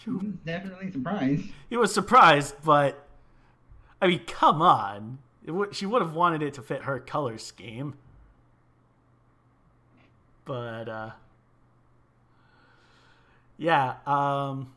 You 0.05 0.17
was 0.17 0.33
definitely 0.45 0.91
surprised. 0.91 1.45
He 1.69 1.77
was 1.77 1.93
surprised, 1.93 2.55
but 2.63 3.07
I 4.01 4.07
mean, 4.07 4.21
come 4.27 4.61
on. 4.61 5.17
W- 5.45 5.73
she 5.73 5.85
would 5.85 6.01
have 6.01 6.13
wanted 6.13 6.43
it 6.43 6.53
to 6.55 6.61
fit 6.61 6.83
her 6.83 6.99
color 6.99 7.38
scheme. 7.38 7.95
But 10.45 10.88
uh 10.88 11.11
yeah, 13.57 13.95
um 14.05 14.73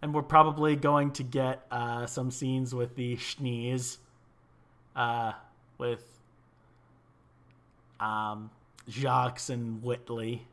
and 0.00 0.14
we're 0.14 0.22
probably 0.22 0.76
going 0.76 1.10
to 1.12 1.22
get 1.24 1.66
uh 1.70 2.06
some 2.06 2.30
scenes 2.30 2.74
with 2.74 2.94
the 2.94 3.16
Schnees 3.16 3.96
uh 4.94 5.32
with 5.78 6.04
um, 8.00 8.50
Jacques 8.88 9.48
and 9.48 9.82
Whitley. 9.82 10.46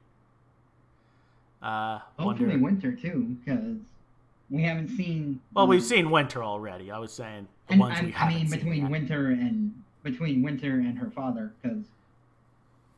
Uh, 1.63 1.99
Hopefully 2.19 2.49
wonder- 2.57 2.63
Winter 2.63 2.91
too, 2.91 3.37
because 3.43 3.77
we 4.49 4.63
haven't 4.63 4.89
seen. 4.89 5.39
well, 5.53 5.65
we've 5.65 5.83
seen 5.83 6.11
Winter 6.11 6.43
already. 6.43 6.91
I 6.91 6.99
was 6.99 7.13
saying 7.13 7.47
the 7.67 7.73
and, 7.73 7.79
ones 7.79 7.97
I, 7.99 8.03
we 8.05 8.13
I 8.15 8.29
mean 8.29 8.49
between. 8.49 8.89
Winter 8.89 9.27
and 9.27 9.73
between 10.03 10.41
Winter 10.43 10.73
and 10.75 10.97
her 10.97 11.09
father, 11.09 11.53
because 11.61 11.85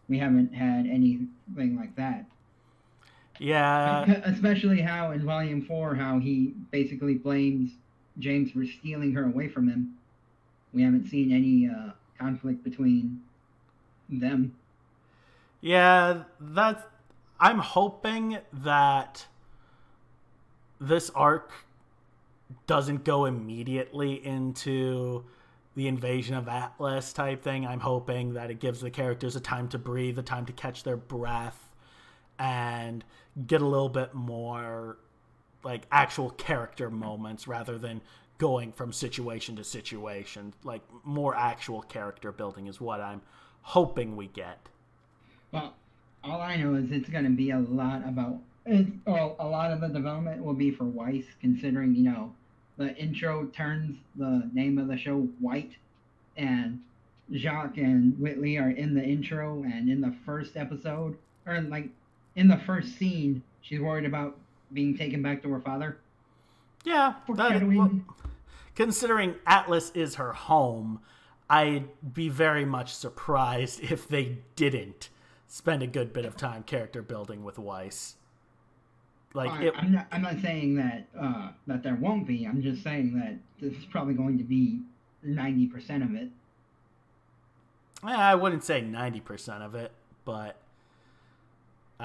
we 0.10 0.18
haven't 0.18 0.54
had 0.54 0.88
anything 0.88 1.78
like 1.78 1.96
that. 1.96 2.26
Yeah, 3.38 4.06
Especially 4.24 4.82
how 4.82 5.12
in 5.12 5.24
Volume 5.26 5.62
Four, 5.62 5.94
how 5.94 6.20
he 6.20 6.54
basically 6.72 7.16
blames 7.16 7.72
James 8.18 8.52
for 8.52 8.66
stealing 8.66 9.12
her 9.12 9.26
away 9.26 9.50
from 9.50 9.68
him. 9.68 9.94
We 10.74 10.82
haven't 10.82 11.08
seen 11.10 11.32
any 11.34 11.68
uh, 11.70 11.92
conflict 12.18 12.64
between 12.64 13.22
them. 14.10 14.56
yeah. 15.62 16.24
That's. 16.40 16.82
I'm 17.40 17.60
hoping 17.60 18.38
that 18.54 19.26
this 20.80 21.10
arc 21.12 21.52
doesn't 22.68 23.04
go 23.04 23.26
immediately 23.26 24.26
into 24.26 25.26
the 25.76 25.88
invasion 25.88 26.36
of 26.36 26.48
Atlas 26.48 27.12
type 27.12 27.44
thing. 27.44 27.68
I'm 27.68 27.82
hoping 27.82 28.34
that 28.34 28.50
it 28.50 28.60
gives 28.60 28.80
the 28.80 28.90
characters 28.90 29.36
a 29.36 29.42
time 29.42 29.68
to 29.70 29.78
breathe, 29.78 30.18
a 30.18 30.24
time 30.24 30.46
to 30.46 30.54
catch 30.54 30.84
their 30.84 30.98
breath, 30.98 31.70
and 32.40 33.04
get 33.46 33.62
a 33.62 33.68
little 33.68 33.90
bit 33.90 34.14
more 34.14 34.98
like 35.64 35.86
actual 35.92 36.30
character 36.30 36.90
moments 36.90 37.48
rather 37.48 37.78
than 37.78 38.02
going 38.38 38.72
from 38.72 38.94
situation 38.94 39.56
to 39.58 39.64
situation. 39.64 40.54
Like 40.64 40.82
more 41.04 41.36
actual 41.36 41.82
character 41.82 42.32
building 42.32 42.68
is 42.68 42.80
what 42.80 43.02
I'm 43.02 43.22
hoping 43.62 44.16
we 44.16 44.28
get. 44.28 44.70
Well, 45.52 45.74
all 46.26 46.42
I 46.42 46.56
know 46.56 46.76
is 46.76 46.92
it's 46.92 47.10
going 47.10 47.24
to 47.24 47.30
be 47.30 47.52
a 47.52 47.60
lot 47.60 48.08
about. 48.08 48.40
It's, 48.66 48.90
well, 49.06 49.36
a 49.40 49.46
lot 49.46 49.72
of 49.72 49.82
the 49.82 49.88
development 49.88 50.44
will 50.44 50.54
be 50.54 50.72
for 50.72 50.86
Weiss, 50.86 51.26
considering 51.40 51.96
you 51.96 52.04
know 52.04 52.34
the 52.78 52.96
intro 52.96 53.46
turns 53.48 53.98
the 54.16 54.50
name 54.54 54.78
of 54.78 54.88
the 54.88 54.98
show 54.98 55.22
White, 55.40 55.74
and 56.36 56.82
Jacques 57.34 57.78
and 57.78 58.20
Whitley 58.20 58.58
are 58.58 58.72
in 58.72 58.94
the 58.96 59.04
intro, 59.04 59.64
and 59.64 59.90
in 59.90 60.02
the 60.02 60.16
first 60.26 60.58
episode, 60.58 61.18
or 61.46 61.62
like 61.62 61.90
in 62.36 62.48
the 62.48 62.58
first 62.66 62.98
scene, 62.98 63.44
she's 63.62 63.80
worried 63.80 64.06
about 64.06 64.38
being 64.74 64.98
taken 64.98 65.22
back 65.22 65.44
to 65.44 65.50
her 65.50 65.60
father. 65.60 65.98
Yeah, 66.84 67.16
that, 67.36 67.68
well, 67.68 67.92
considering 68.76 69.36
Atlas 69.48 69.92
is 69.96 70.16
her 70.16 70.34
home, 70.34 71.00
I'd 71.50 71.86
be 72.14 72.30
very 72.30 72.66
much 72.66 72.94
surprised 72.94 73.80
if 73.82 74.08
they 74.08 74.40
didn't 74.56 75.10
spend 75.56 75.82
a 75.82 75.88
good 75.88 76.12
bit 76.12 76.26
of 76.26 76.36
time 76.36 76.64
character 76.64 77.02
building 77.02 77.42
with 77.42 77.58
Weiss. 77.58 78.18
Like 79.34 79.52
I, 79.52 79.64
it, 79.64 79.74
I'm 79.78 79.94
not. 79.94 80.08
I'm 80.12 80.22
not 80.22 80.42
saying 80.42 80.76
that 80.76 81.08
uh, 81.18 81.52
that 81.68 81.82
there 81.82 81.96
won't 81.96 82.28
be. 82.28 82.46
I'm 82.46 82.62
just 82.62 82.84
saying 82.84 83.18
that 83.20 83.38
this 83.62 83.78
is 83.78 83.86
probably 83.86 84.16
going 84.16 84.38
to 84.38 84.44
be 84.44 84.82
ninety 85.24 85.66
percent 85.66 86.04
of 86.04 86.14
it. 86.14 86.30
eh, 88.06 88.14
I 88.14 88.36
wouldn't 88.36 88.66
say 88.66 88.82
ninety 88.82 89.22
percent 89.22 89.64
of 89.64 89.76
it, 89.76 89.94
but 90.26 90.58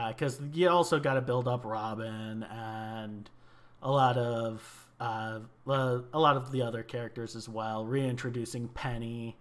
because 0.09 0.41
you 0.53 0.69
also 0.69 1.01
got 1.01 1.15
to 1.15 1.21
build 1.21 1.49
up 1.49 1.65
Robin 1.65 2.45
and 2.45 3.29
a 3.83 3.91
lot 3.91 4.17
of 4.17 4.89
uh, 5.01 5.41
a 5.67 6.19
lot 6.19 6.37
of 6.37 6.53
the 6.53 6.63
other 6.63 6.85
characters 6.85 7.35
as 7.35 7.49
well, 7.49 7.85
reintroducing 7.85 8.69
Penny, 8.69 9.37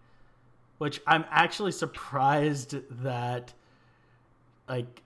which 0.79 0.99
I'm 1.05 1.25
actually 1.29 1.73
surprised 1.73 2.75
that 3.03 3.53
like 4.69 5.01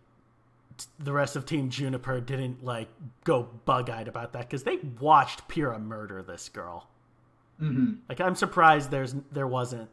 the 0.99 1.13
rest 1.13 1.35
of 1.35 1.45
Team 1.45 1.69
JNPR 1.69 2.25
didn't 2.25 2.63
like 2.63 2.89
go 3.23 3.43
bug 3.65 3.89
eyed 3.89 4.07
about 4.07 4.33
that 4.33 4.41
because 4.49 4.63
they 4.63 4.77
watched 4.99 5.47
Pyrrha 5.47 5.79
murder 5.79 6.21
this 6.23 6.49
girl. 6.49 6.87
hmm 7.59 7.93
Like 8.09 8.19
I'm 8.19 8.35
surprised 8.35 8.91
there's 8.91 9.15
there 9.31 9.47
wasn't 9.47 9.89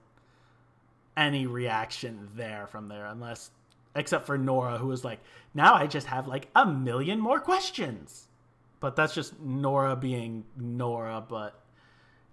any 1.17 1.47
reaction 1.47 2.29
there 2.35 2.67
from 2.67 2.89
there 2.89 3.07
unless 3.07 3.51
except 3.95 4.27
for 4.27 4.39
Nora 4.39 4.79
who 4.79 4.87
was 4.87 5.05
like, 5.05 5.21
"Now 5.55 5.75
I 5.75 5.87
just 5.87 6.07
have 6.07 6.27
like 6.27 6.49
a 6.55 6.67
million 6.67 7.21
more 7.21 7.41
questions." 7.41 8.27
But 8.81 8.97
that's 8.97 9.15
just 9.15 9.39
Nora 9.41 9.95
being 9.95 10.45
Nora, 10.57 11.23
but 11.27 11.61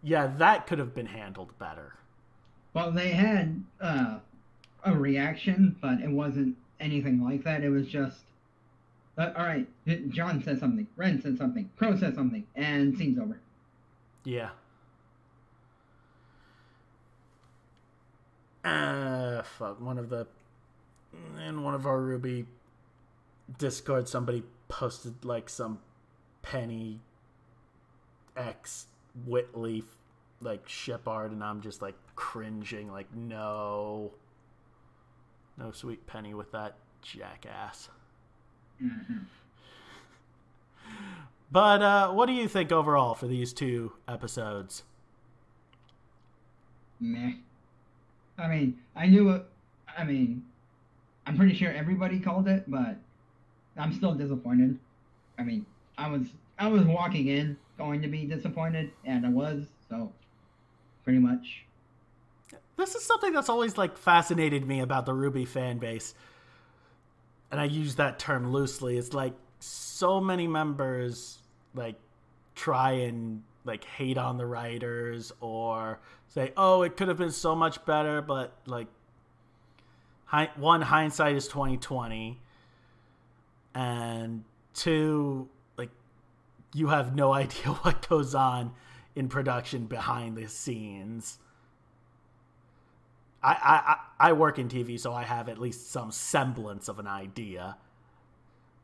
yeah, 0.02 0.28
that 0.38 0.66
could 0.66 0.80
have 0.80 0.96
been 0.96 1.08
handled 1.08 1.58
better. 1.60 1.96
Well, 2.74 2.92
they 2.92 3.10
had 3.10 3.64
uh, 3.82 4.20
a 4.86 4.96
reaction, 4.96 5.76
but 5.82 6.00
it 6.00 6.10
wasn't 6.10 6.56
anything 6.80 7.24
like 7.24 7.44
that. 7.44 7.64
It 7.64 7.70
was 7.70 7.88
just, 7.88 8.20
uh, 9.18 9.32
all 9.36 9.46
right, 9.46 9.68
Jaune 10.10 10.44
says 10.44 10.60
something, 10.60 10.88
Ren 10.96 11.22
says 11.22 11.38
something, 11.38 11.70
Crow 11.78 11.96
says 11.96 12.16
something, 12.16 12.46
and 12.56 12.98
scene's 12.98 13.20
over. 13.20 13.40
Yeah. 14.24 14.50
Uh, 18.64 19.44
fuck. 19.44 19.80
One 19.80 19.98
of 19.98 20.10
the 20.10 20.28
in 21.48 21.64
one 21.64 21.74
of 21.74 21.86
our 21.86 22.00
RWBY 22.00 22.46
Discord, 23.58 24.10
somebody 24.10 24.44
posted 24.68 25.24
like 25.24 25.50
some 25.50 25.80
Penny 26.42 27.00
X 28.36 28.88
Whitley 29.26 29.84
like 30.42 30.68
ship 30.68 31.08
art, 31.08 31.32
and 31.32 31.44
I'm 31.44 31.62
just 31.62 31.82
like 31.82 31.96
cringing, 32.16 32.92
like 32.92 33.14
no, 33.16 34.12
no 35.58 35.72
sweet 35.72 36.06
Penny 36.08 36.34
with 36.34 36.52
that 36.52 36.76
jackass. 37.02 37.90
Mhm. 38.82 39.26
But 41.52 41.82
uh, 41.82 42.12
what 42.12 42.26
do 42.26 42.34
you 42.34 42.48
think 42.48 42.72
overall 42.72 43.16
for 43.16 43.28
these 43.28 43.54
two 43.54 43.94
episodes? 44.08 44.84
Meh. 47.00 47.34
I 48.38 48.48
mean, 48.48 48.78
I 48.96 49.08
knew 49.08 49.30
it. 49.30 49.46
I 49.98 50.04
mean, 50.04 50.44
I'm 51.26 51.38
pretty 51.38 51.56
sure 51.56 51.72
everybody 51.72 52.20
called 52.20 52.48
it, 52.48 52.66
but 52.68 52.98
I'm 53.78 53.94
still 53.94 54.14
disappointed. 54.14 54.78
I 55.40 55.44
mean, 55.44 55.66
I 55.98 56.10
was 56.10 56.28
I 56.60 56.68
was 56.68 56.84
walking 56.84 57.28
in 57.28 57.58
going 57.78 58.02
to 58.02 58.08
be 58.08 58.26
disappointed, 58.26 58.92
and 59.06 59.26
I 59.26 59.30
was 59.30 59.66
so 59.90 60.12
pretty 61.04 61.20
much. 61.20 61.64
This 62.78 62.96
is 62.96 63.04
something 63.04 63.34
that's 63.34 63.50
always 63.50 63.78
like 63.78 63.98
fascinated 63.98 64.66
me 64.66 64.80
about 64.80 65.06
the 65.06 65.12
RWBY 65.12 65.48
fan 65.48 65.78
base. 65.80 66.14
And 67.52 67.60
I 67.60 67.66
use 67.66 67.96
that 67.96 68.20
term 68.20 68.52
loosely. 68.52 68.98
It's 68.98 69.14
like 69.14 69.34
so 69.60 70.22
many 70.22 70.48
members 70.48 71.40
like 71.74 71.96
try 72.56 72.92
and 72.92 73.44
like 73.66 73.84
hate 73.84 74.18
on 74.18 74.38
the 74.38 74.46
writers 74.46 75.32
or 75.42 76.00
say, 76.28 76.54
"Oh, 76.56 76.84
it 76.84 76.98
could 76.98 77.08
have 77.08 77.18
been 77.18 77.32
so 77.32 77.56
much 77.56 77.84
better," 77.86 78.22
but 78.22 78.54
like 78.66 78.88
one 80.56 80.82
hindsight 80.82 81.36
is 81.36 81.48
2020 81.48 82.42
and 83.74 84.44
two 84.74 85.48
like 85.78 85.90
you 86.74 86.88
have 86.88 87.16
no 87.16 87.34
idea 87.44 87.68
what 87.68 88.08
goes 88.08 88.36
on 88.36 88.74
in 89.16 89.28
production 89.30 89.86
behind 89.86 90.38
the 90.38 90.48
scenes. 90.48 91.40
I, 93.44 93.98
I, 94.20 94.30
I 94.30 94.34
work 94.34 94.60
in 94.60 94.68
TV, 94.68 95.00
so 95.00 95.14
I 95.14 95.24
have 95.24 95.48
at 95.50 95.60
least 95.60 95.92
some 95.92 96.12
semblance 96.12 96.88
of 96.88 97.00
an 97.00 97.08
idea. 97.08 97.78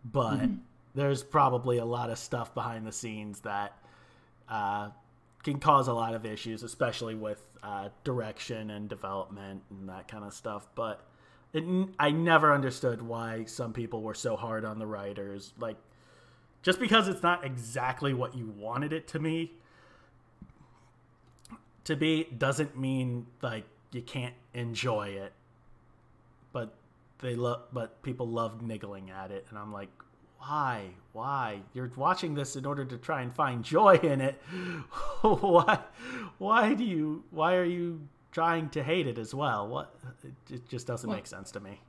But 0.06 0.40
Mhm. 0.40 0.60
there's 0.96 1.24
probably 1.24 1.78
a 1.80 1.86
lot 1.86 2.10
of 2.10 2.20
stuff 2.20 2.54
behind 2.54 2.86
the 2.86 2.92
scenes 2.92 3.42
that 3.42 3.78
uh, 4.50 4.90
can 5.44 5.60
cause 5.60 5.88
a 5.88 5.94
lot 5.94 6.14
of 6.14 6.26
issues, 6.26 6.64
especially 6.64 7.16
with 7.16 7.42
uh, 7.64 7.90
direction 8.04 8.70
and 8.70 8.88
development 8.90 9.64
and 9.70 9.90
that 9.90 10.08
kind 10.08 10.24
of 10.24 10.34
stuff. 10.34 10.68
But 10.76 11.02
it, 11.54 11.64
I 12.00 12.12
never 12.12 12.54
understood 12.54 13.02
why 13.02 13.46
some 13.46 13.74
people 13.74 14.02
were 14.02 14.14
so 14.14 14.36
hard 14.36 14.66
on 14.66 14.80
the 14.80 14.86
writers. 14.86 15.54
Like, 15.58 15.78
just 16.62 16.80
because 16.80 17.08
it's 17.08 17.24
not 17.24 17.44
exactly 17.46 18.14
what 18.14 18.36
you 18.36 18.48
wanted 18.58 18.94
it 18.94 19.08
to 19.10 19.20
me 19.20 19.54
to 21.86 21.96
be 21.96 22.26
doesn't 22.38 22.78
mean 22.78 23.26
like 23.42 23.66
you 23.94 24.02
can't 24.02 24.34
enjoy 24.54 25.10
it. 25.10 25.34
But 26.52 26.74
they 27.20 27.36
love 27.36 27.62
but 27.72 28.02
people 28.04 28.28
love 28.28 28.62
niggling 28.62 29.10
at 29.10 29.32
it 29.32 29.46
and 29.50 29.58
I'm 29.58 29.72
like 29.72 29.90
why? 30.40 30.90
Why? 31.14 31.62
You're 31.74 31.90
watching 31.96 32.34
this 32.34 32.58
in 32.58 32.66
order 32.66 32.84
to 32.84 32.98
try 32.98 33.22
and 33.22 33.34
find 33.34 33.64
joy 33.64 33.96
in 33.96 34.20
it. 34.20 34.42
why 35.22 35.80
why 36.38 36.74
do 36.74 36.84
you 36.84 37.24
why 37.32 37.56
are 37.56 37.64
you 37.64 38.02
trying 38.32 38.70
to 38.72 38.84
hate 38.84 39.08
it 39.08 39.18
as 39.18 39.34
well? 39.34 39.68
What 39.68 39.96
it, 40.24 40.34
it 40.54 40.68
just 40.70 40.86
doesn't 40.88 41.08
Well- 41.08 41.18
make 41.18 41.28
sense 41.28 41.52
to 41.52 41.60
me. 41.60 41.80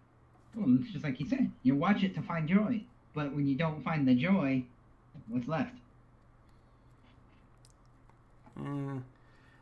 Well, 0.54 0.76
it's 0.80 0.92
just 0.92 1.04
like 1.04 1.18
you 1.18 1.26
said, 1.26 1.50
you 1.64 1.74
watch 1.74 2.04
it 2.04 2.14
to 2.14 2.22
find 2.22 2.48
joy, 2.48 2.80
but 3.12 3.34
when 3.34 3.44
you 3.44 3.56
don't 3.56 3.82
find 3.82 4.06
the 4.06 4.14
joy, 4.14 4.62
what's 5.26 5.48
left? 5.48 5.74
Mm. 8.56 9.02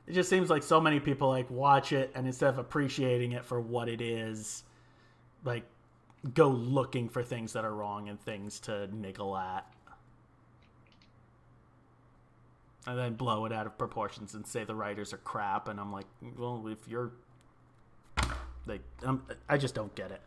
It 0.06 0.14
just 0.14 0.28
seems 0.28 0.50
like 0.50 0.62
so 0.62 0.80
many 0.80 0.98
people 1.00 1.28
like 1.28 1.48
watch 1.50 1.92
it 1.92 2.10
and 2.14 2.26
instead 2.26 2.48
of 2.48 2.58
appreciating 2.58 3.32
it 3.32 3.44
for 3.44 3.60
what 3.60 3.88
it 3.88 4.00
is, 4.00 4.64
like 5.44 5.64
go 6.34 6.48
looking 6.48 7.08
for 7.08 7.22
things 7.22 7.52
that 7.52 7.64
are 7.64 7.74
wrong 7.74 8.08
and 8.08 8.20
things 8.20 8.60
to 8.60 8.88
niggle 8.94 9.36
at. 9.36 9.66
And 12.86 12.98
then 12.98 13.14
blow 13.14 13.44
it 13.44 13.52
out 13.52 13.66
of 13.66 13.78
proportions 13.78 14.34
and 14.34 14.44
say 14.44 14.64
the 14.64 14.74
writers 14.74 15.12
are 15.12 15.18
crap, 15.18 15.68
and 15.68 15.78
I'm 15.78 15.92
like, 15.92 16.06
well, 16.36 16.66
if 16.66 16.88
you're, 16.88 17.12
like, 18.66 18.80
um, 19.04 19.22
I 19.48 19.56
just 19.56 19.72
don't 19.76 19.94
get 19.94 20.10
it. 20.10 20.20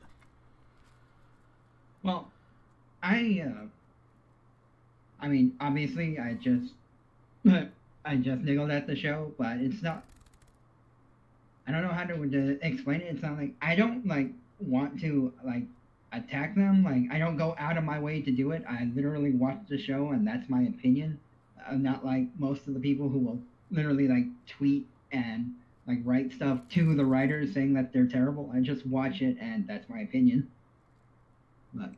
Well, 2.02 2.32
I, 3.04 3.44
uh, 3.46 3.66
I 5.20 5.28
mean, 5.28 5.58
obviously, 5.60 6.18
I 6.18 6.36
just, 6.36 6.72
I 8.06 8.15
just 8.18 8.44
niggled 8.44 8.72
at 8.72 8.88
the 8.88 8.96
show, 8.96 9.34
but 9.38 9.58
it's 9.58 9.82
not. 9.82 10.04
I 11.68 11.72
don't 11.72 11.82
know 11.82 11.89
how 11.89 12.04
to, 12.04 12.30
to 12.30 12.60
explain 12.62 13.02
it. 13.02 13.08
It's 13.15 13.24
not 13.24 13.38
like 13.38 13.54
I 13.62 13.76
don't 13.76 14.06
like 14.06 14.30
want 14.60 15.00
to 15.02 15.34
like 15.44 15.63
attack 16.12 16.56
them. 16.56 16.84
Like 16.84 17.12
I 17.12 17.20
don't 17.20 17.38
go 17.38 17.56
out 17.58 17.78
of 17.78 17.84
my 17.84 18.00
way 18.00 18.22
to 18.22 18.32
do 18.32 18.52
it. 18.52 18.63
I 18.70 18.89
literally 18.96 19.32
watch 19.32 19.60
the 19.68 19.78
show, 19.78 20.10
and 20.10 20.28
that's 20.28 20.48
my 20.50 20.63
opinion. 20.63 21.20
I'm 21.68 21.82
not 21.82 22.06
like 22.06 22.28
most 22.38 22.68
of 22.68 22.74
the 22.76 22.80
people 22.80 23.10
who 23.10 23.20
will 23.20 23.39
literally 23.72 24.08
like 24.08 24.26
tweet 24.48 24.86
and 25.12 25.56
like 25.88 26.00
write 26.04 26.32
stuff 26.32 26.60
to 26.72 26.96
the 26.96 27.06
writers 27.06 27.54
saying 27.54 27.74
that 27.74 27.91
they're 27.91 28.08
terrible. 28.08 28.52
I 28.54 28.60
just 28.60 28.86
watch 28.86 29.22
it, 29.22 29.38
and 29.39 29.68
that's 29.68 29.89
my 29.89 30.00
opinion. 30.00 30.50
But 31.74 31.91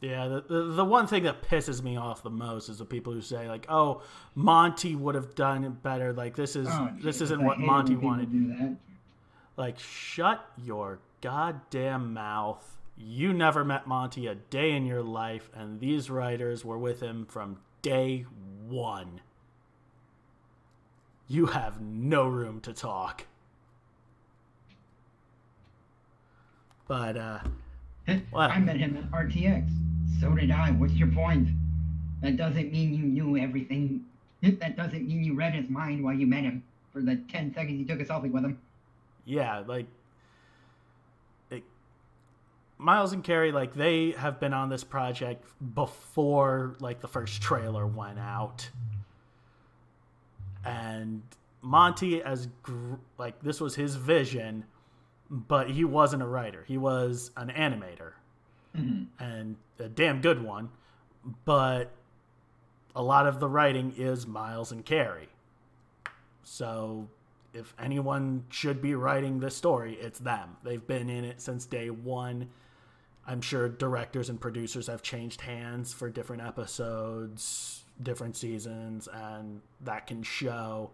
Yeah, 0.00 0.28
the, 0.28 0.40
the 0.42 0.62
the 0.74 0.84
one 0.84 1.06
thing 1.06 1.22
that 1.22 1.42
pisses 1.42 1.82
me 1.82 1.96
off 1.96 2.22
the 2.22 2.30
most 2.30 2.68
is 2.68 2.78
the 2.78 2.84
people 2.84 3.12
who 3.14 3.22
say 3.22 3.48
like, 3.48 3.66
"Oh, 3.70 4.02
Monty 4.34 4.94
would 4.94 5.14
have 5.14 5.34
done 5.34 5.64
it 5.64 5.82
better." 5.82 6.12
Like 6.12 6.36
this 6.36 6.54
is 6.54 6.68
oh, 6.70 6.90
this 7.02 7.20
isn't 7.22 7.42
what 7.42 7.58
Monty 7.58 7.96
wanted. 7.96 8.30
Do 8.30 8.48
that. 8.48 8.76
Like, 9.56 9.78
shut 9.78 10.44
your 10.62 10.98
goddamn 11.22 12.12
mouth. 12.12 12.76
You 12.98 13.32
never 13.32 13.64
met 13.64 13.86
Monty 13.86 14.26
a 14.26 14.34
day 14.34 14.72
in 14.72 14.84
your 14.84 15.02
life, 15.02 15.48
and 15.54 15.80
these 15.80 16.10
writers 16.10 16.62
were 16.62 16.76
with 16.78 17.00
him 17.00 17.24
from 17.24 17.58
day 17.80 18.26
one. 18.68 19.22
You 21.26 21.46
have 21.46 21.80
no 21.80 22.28
room 22.28 22.60
to 22.60 22.72
talk. 22.74 23.26
But, 26.86 27.16
uh, 27.16 27.40
What? 28.30 28.50
I 28.50 28.60
met 28.60 28.76
him 28.76 28.96
at 28.96 29.10
RTX. 29.10 29.70
So 30.20 30.30
did 30.34 30.50
I. 30.50 30.70
What's 30.72 30.94
your 30.94 31.08
point? 31.08 31.48
That 32.22 32.36
doesn't 32.36 32.72
mean 32.72 32.94
you 32.94 33.04
knew 33.04 33.36
everything. 33.36 34.04
That 34.42 34.76
doesn't 34.76 35.06
mean 35.06 35.24
you 35.24 35.34
read 35.34 35.54
his 35.54 35.68
mind 35.68 36.02
while 36.04 36.14
you 36.14 36.26
met 36.26 36.44
him 36.44 36.62
for 36.92 37.00
the 37.02 37.16
10 37.30 37.52
seconds 37.54 37.78
you 37.78 37.84
took 37.84 38.00
a 38.00 38.04
selfie 38.04 38.30
with 38.30 38.44
him. 38.44 38.58
yeah, 39.24 39.62
like, 39.66 39.86
it, 41.50 41.62
Miles 42.78 43.12
and 43.12 43.24
Kerry, 43.24 43.50
like, 43.52 43.74
they 43.74 44.12
have 44.12 44.38
been 44.40 44.52
on 44.54 44.68
this 44.68 44.84
project 44.84 45.44
before, 45.74 46.76
like, 46.80 47.00
the 47.00 47.08
first 47.08 47.42
trailer 47.42 47.86
went 47.86 48.18
out. 48.18 48.70
And 50.64 51.22
Monty, 51.62 52.22
as 52.22 52.48
gr- 52.62 52.94
like, 53.18 53.40
this 53.42 53.60
was 53.60 53.74
his 53.74 53.96
vision, 53.96 54.64
but 55.30 55.70
he 55.70 55.84
wasn't 55.84 56.22
a 56.22 56.26
writer. 56.26 56.64
He 56.68 56.78
was 56.78 57.30
an 57.36 57.48
animator 57.48 58.12
Mhm. 58.76 59.06
and 59.18 59.56
a 59.80 59.88
damn 59.88 60.20
good 60.20 60.42
one. 60.42 60.70
But 61.44 61.90
a 62.94 63.02
lot 63.02 63.26
of 63.26 63.40
the 63.40 63.48
writing 63.48 63.94
is 63.96 64.26
Miles 64.26 64.72
and 64.72 64.84
Kerry. 64.84 65.28
So 66.42 67.08
if 67.52 67.74
anyone 67.78 68.44
should 68.50 68.80
be 68.80 68.94
writing 68.94 69.40
this 69.40 69.56
story, 69.56 69.94
it's 69.94 70.18
them. 70.18 70.56
They've 70.62 70.86
been 70.86 71.08
in 71.08 71.24
it 71.24 71.40
since 71.40 71.66
day 71.66 71.90
one. 71.90 72.48
I'm 73.26 73.40
sure 73.40 73.68
directors 73.68 74.28
and 74.28 74.40
producers 74.40 74.86
have 74.86 75.02
changed 75.02 75.40
hands 75.40 75.92
for 75.92 76.08
different 76.08 76.42
episodes, 76.42 77.84
different 78.00 78.36
seasons, 78.36 79.08
and 79.12 79.60
that 79.80 80.06
can 80.06 80.22
show. 80.22 80.90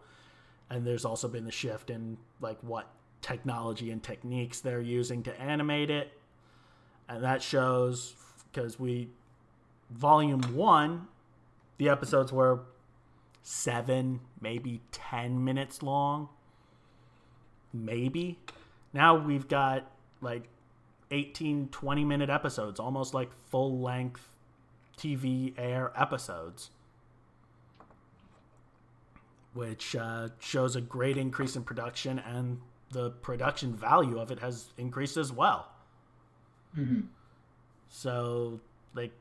And 0.71 0.87
there's 0.87 1.05
also 1.05 1.29
been 1.29 1.45
the 1.45 1.53
shift 1.53 1.91
in 1.91 2.17
like 2.41 2.59
what 2.63 2.89
technology 3.21 3.91
and 3.91 4.03
techniques 4.03 4.61
they're 4.61 4.81
using 4.81 5.23
to 5.25 5.41
animate 5.41 5.91
it. 5.91 6.13
And 7.09 7.23
that 7.23 7.43
shows 7.43 8.15
because 8.53 8.79
we 8.79 9.09
volume 9.91 10.43
1 10.55 11.07
the 11.79 11.89
episodes 11.89 12.33
were 12.33 12.61
7 13.43 14.21
maybe 14.41 14.81
10 14.93 15.43
minutes 15.43 15.83
long. 15.83 16.29
Maybe. 17.73 18.39
Now 18.93 19.17
we've 19.17 19.49
got 19.49 19.91
like 20.21 20.45
18 21.11 21.69
20 21.69 22.05
minute 22.05 22.31
episodes 22.31 22.79
almost 22.79 23.15
like 23.15 23.33
full 23.51 23.81
length 23.81 24.37
tv 24.97 25.55
air 25.59 25.93
episodes. 25.97 26.71
Which 29.55 29.97
uh, 29.97 30.29
shows 30.39 30.77
a 30.77 30.81
great 30.81 31.17
increase 31.17 31.57
in 31.57 31.65
production 31.65 32.19
and 32.19 32.61
the 32.91 33.11
production 33.11 33.75
value 33.75 34.19
of 34.19 34.31
it 34.31 34.39
has 34.39 34.73
increased 34.79 35.17
as 35.17 35.33
well. 35.33 35.69
Mhm. 36.77 37.09
So 37.93 38.59
like 38.95 39.13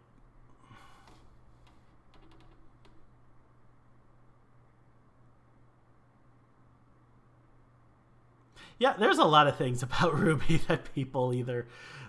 Yeah, 8.80 8.94
there's 8.98 9.20
a 9.20 9.26
lot 9.26 9.48
of 9.48 9.58
things 9.58 9.84
about 9.84 10.14
RWBY 10.14 10.66
that 10.68 10.92
people 10.96 11.34
either 11.34 11.68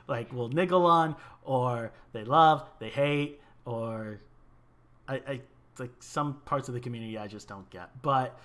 like 0.08 0.32
will 0.32 0.48
niggle 0.48 0.86
on 0.86 1.16
or 1.44 1.92
they 2.12 2.24
love, 2.24 2.64
they 2.78 2.88
hate, 2.88 3.40
or 3.66 4.20
I, 5.06 5.14
I 5.14 5.40
like 5.78 5.90
some 5.98 6.34
parts 6.44 6.68
of 6.68 6.74
the 6.74 6.80
community 6.80 7.18
I 7.18 7.26
just 7.26 7.48
don't 7.48 7.68
get. 7.68 7.90
But 8.00 8.38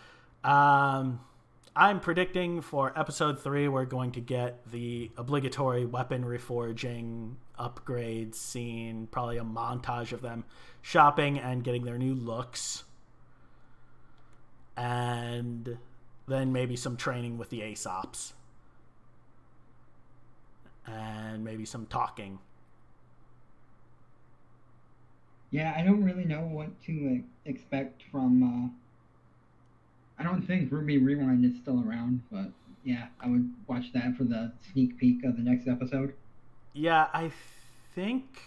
um 0.44 1.22
I'm 1.76 2.00
predicting 2.00 2.62
for 2.62 2.92
episode 3.00 3.40
three, 3.40 3.68
we're 3.68 3.86
going 3.86 4.12
to 4.14 4.22
get 4.22 4.72
the 4.72 5.12
obligatory 5.16 5.86
weapon 5.86 6.24
reforging 6.24 7.36
upgrades 7.60 8.36
scene, 8.36 9.08
probably 9.12 9.38
a 9.38 9.44
montage 9.44 10.12
of 10.12 10.22
them 10.22 10.46
shopping 10.82 11.40
and 11.40 11.64
getting 11.64 11.84
their 11.84 11.98
new 11.98 12.14
looks. 12.14 12.84
And 14.76 15.78
then 16.28 16.52
maybe 16.52 16.76
some 16.76 16.98
training 16.98 17.38
with 17.38 17.50
the 17.50 17.62
Ace 17.62 17.86
Ops. 17.86 18.34
And 20.86 21.44
maybe 21.44 21.66
some 21.66 21.86
talking. 21.88 22.40
Yeah, 25.50 25.74
I 25.76 25.82
don't 25.82 26.04
really 26.04 26.26
know 26.26 26.42
what 26.42 26.82
to 26.84 27.24
expect 27.46 28.04
from. 28.12 28.44
Uh, 28.44 30.22
I 30.22 30.24
don't 30.24 30.42
think 30.42 30.72
RWBY 30.72 31.06
Rewind 31.06 31.46
is 31.46 31.58
still 31.62 31.84
around, 31.88 32.22
but 32.32 32.52
yeah, 32.84 33.08
I 33.22 33.28
would 33.28 33.54
watch 33.68 33.92
that 33.94 34.16
for 34.18 34.24
the 34.24 34.52
sneak 34.72 34.98
peek 34.98 35.24
of 35.24 35.38
the 35.38 35.44
next 35.44 35.68
episode. 35.68 36.14
Yeah, 36.78 37.08
I 37.12 37.32
think 37.96 38.44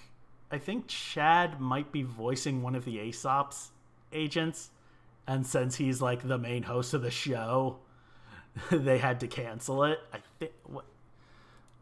I 0.52 0.58
think 0.58 0.86
Chad 0.86 1.60
might 1.60 1.90
be 1.90 2.04
voicing 2.04 2.62
one 2.62 2.76
of 2.76 2.84
the 2.84 3.00
Ace 3.00 3.24
Ops 3.24 3.72
agents, 4.12 4.70
and 5.26 5.44
since 5.44 5.74
he's 5.74 6.00
like 6.00 6.28
the 6.28 6.38
main 6.38 6.62
host 6.62 6.94
of 6.94 7.02
the 7.02 7.10
show, 7.10 7.78
they 8.70 8.98
had 8.98 9.18
to 9.20 9.26
cancel 9.26 9.82
it. 9.82 9.98
I 10.12 10.18
think. 10.38 10.52
What? 10.62 10.84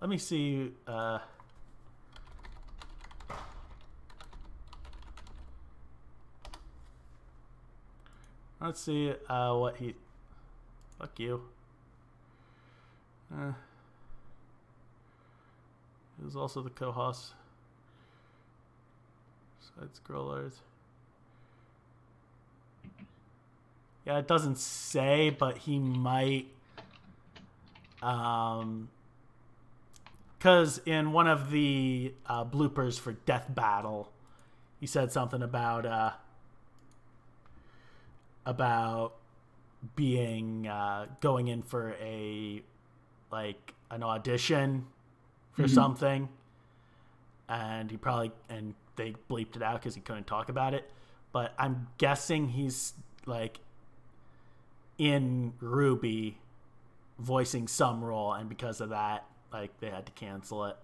Let 0.01 0.09
me 0.09 0.17
see. 0.17 0.73
Uh, 0.87 1.19
let's 8.59 8.81
see 8.81 9.13
uh, 9.29 9.55
what 9.55 9.77
he. 9.77 9.95
Fuck 10.99 11.21
you. 11.21 11.43
Uh, 13.31 13.53
he 16.19 16.25
was 16.25 16.37
also 16.37 16.63
the 16.63 16.71
co-host. 16.71 17.35
Side 19.61 19.89
scrollers. 19.95 20.55
Yeah, 24.05 24.19
it 24.19 24.27
doesn't 24.27 24.59
say, 24.59 25.31
but 25.31 25.59
he 25.59 25.79
might. 25.79 26.47
Um, 28.03 28.89
because 30.39 30.81
in 30.87 31.13
one 31.13 31.27
of 31.27 31.51
the 31.51 32.15
uh, 32.27 32.45
bloopers 32.45 32.99
for 32.99 33.13
Death 33.13 33.47
Battle, 33.49 34.11
he 34.81 34.87
said 34.87 35.13
something 35.13 35.43
about 35.43 35.85
uh, 35.85 36.13
about 38.47 39.15
being 39.95 40.67
uh, 40.67 41.07
going 41.21 41.49
in 41.49 41.63
for 41.63 41.95
a 42.01 42.63
like 43.31 43.75
an 43.91 44.03
audition 44.03 44.87
for 45.59 45.65
Mhm. 45.65 45.75
something, 45.75 46.29
and 47.49 47.91
he 47.91 47.97
probably 47.97 48.31
and 48.49 48.75
they 48.95 49.15
bleeped 49.29 49.57
it 49.57 49.63
out 49.63 49.81
because 49.81 49.97
he 49.97 50.01
couldn't 50.01 50.29
talk 50.29 50.49
about 50.49 50.73
it. 50.73 50.89
But 51.33 51.53
I'm 51.59 51.89
guessing 51.99 52.51
he's 52.51 52.95
like 53.27 53.59
in 54.99 55.53
RWBY 55.61 56.37
voicing 57.19 57.67
some 57.67 58.05
role, 58.05 58.33
and 58.33 58.49
because 58.49 58.81
of 58.81 58.91
that, 58.91 59.27
like 59.53 59.77
they 59.81 59.91
had 59.91 60.07
to 60.07 60.13
cancel 60.13 60.65
it. 60.67 60.77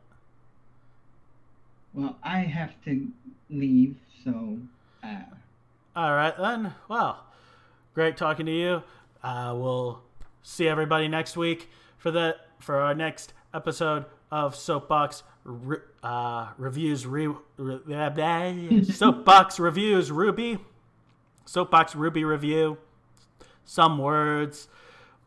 Well, 1.92 2.16
I 2.24 2.40
have 2.40 2.72
to 2.86 3.12
leave, 3.50 3.96
so. 4.24 4.58
Uh... 5.04 5.22
All 5.94 6.14
right 6.16 6.36
then. 6.36 6.74
Well, 6.88 7.24
great 7.94 8.16
talking 8.16 8.46
to 8.46 8.52
you. 8.52 8.82
Uh, 9.22 9.54
we'll 9.56 10.02
see 10.42 10.66
everybody 10.66 11.06
next 11.06 11.36
week 11.36 11.70
for 11.96 12.10
the 12.10 12.36
for 12.58 12.80
our 12.80 12.94
next 12.94 13.32
episode 13.52 14.06
of 14.34 14.56
Soapbox 14.56 15.22
re, 15.44 15.76
uh, 16.02 16.48
reviews. 16.58 17.06
Re, 17.06 17.28
re, 17.56 18.82
Soapbox 18.84 19.60
reviews 19.60 20.10
RWBY. 20.10 20.58
Soapbox 21.44 21.94
RWBY 21.94 22.28
review. 22.28 22.78
Some 23.64 23.98
words. 23.98 24.66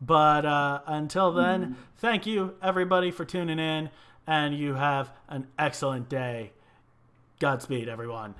But 0.02 0.44
uh, 0.44 0.80
until 0.86 1.32
then, 1.32 1.64
mm. 1.64 1.74
thank 1.96 2.26
you 2.26 2.54
everybody 2.62 3.10
for 3.10 3.24
tuning 3.24 3.58
in, 3.58 3.88
and 4.26 4.54
you 4.54 4.74
have 4.74 5.10
an 5.28 5.46
excellent 5.58 6.10
day. 6.10 6.52
Godspeed, 7.40 7.88
everyone. 7.88 8.34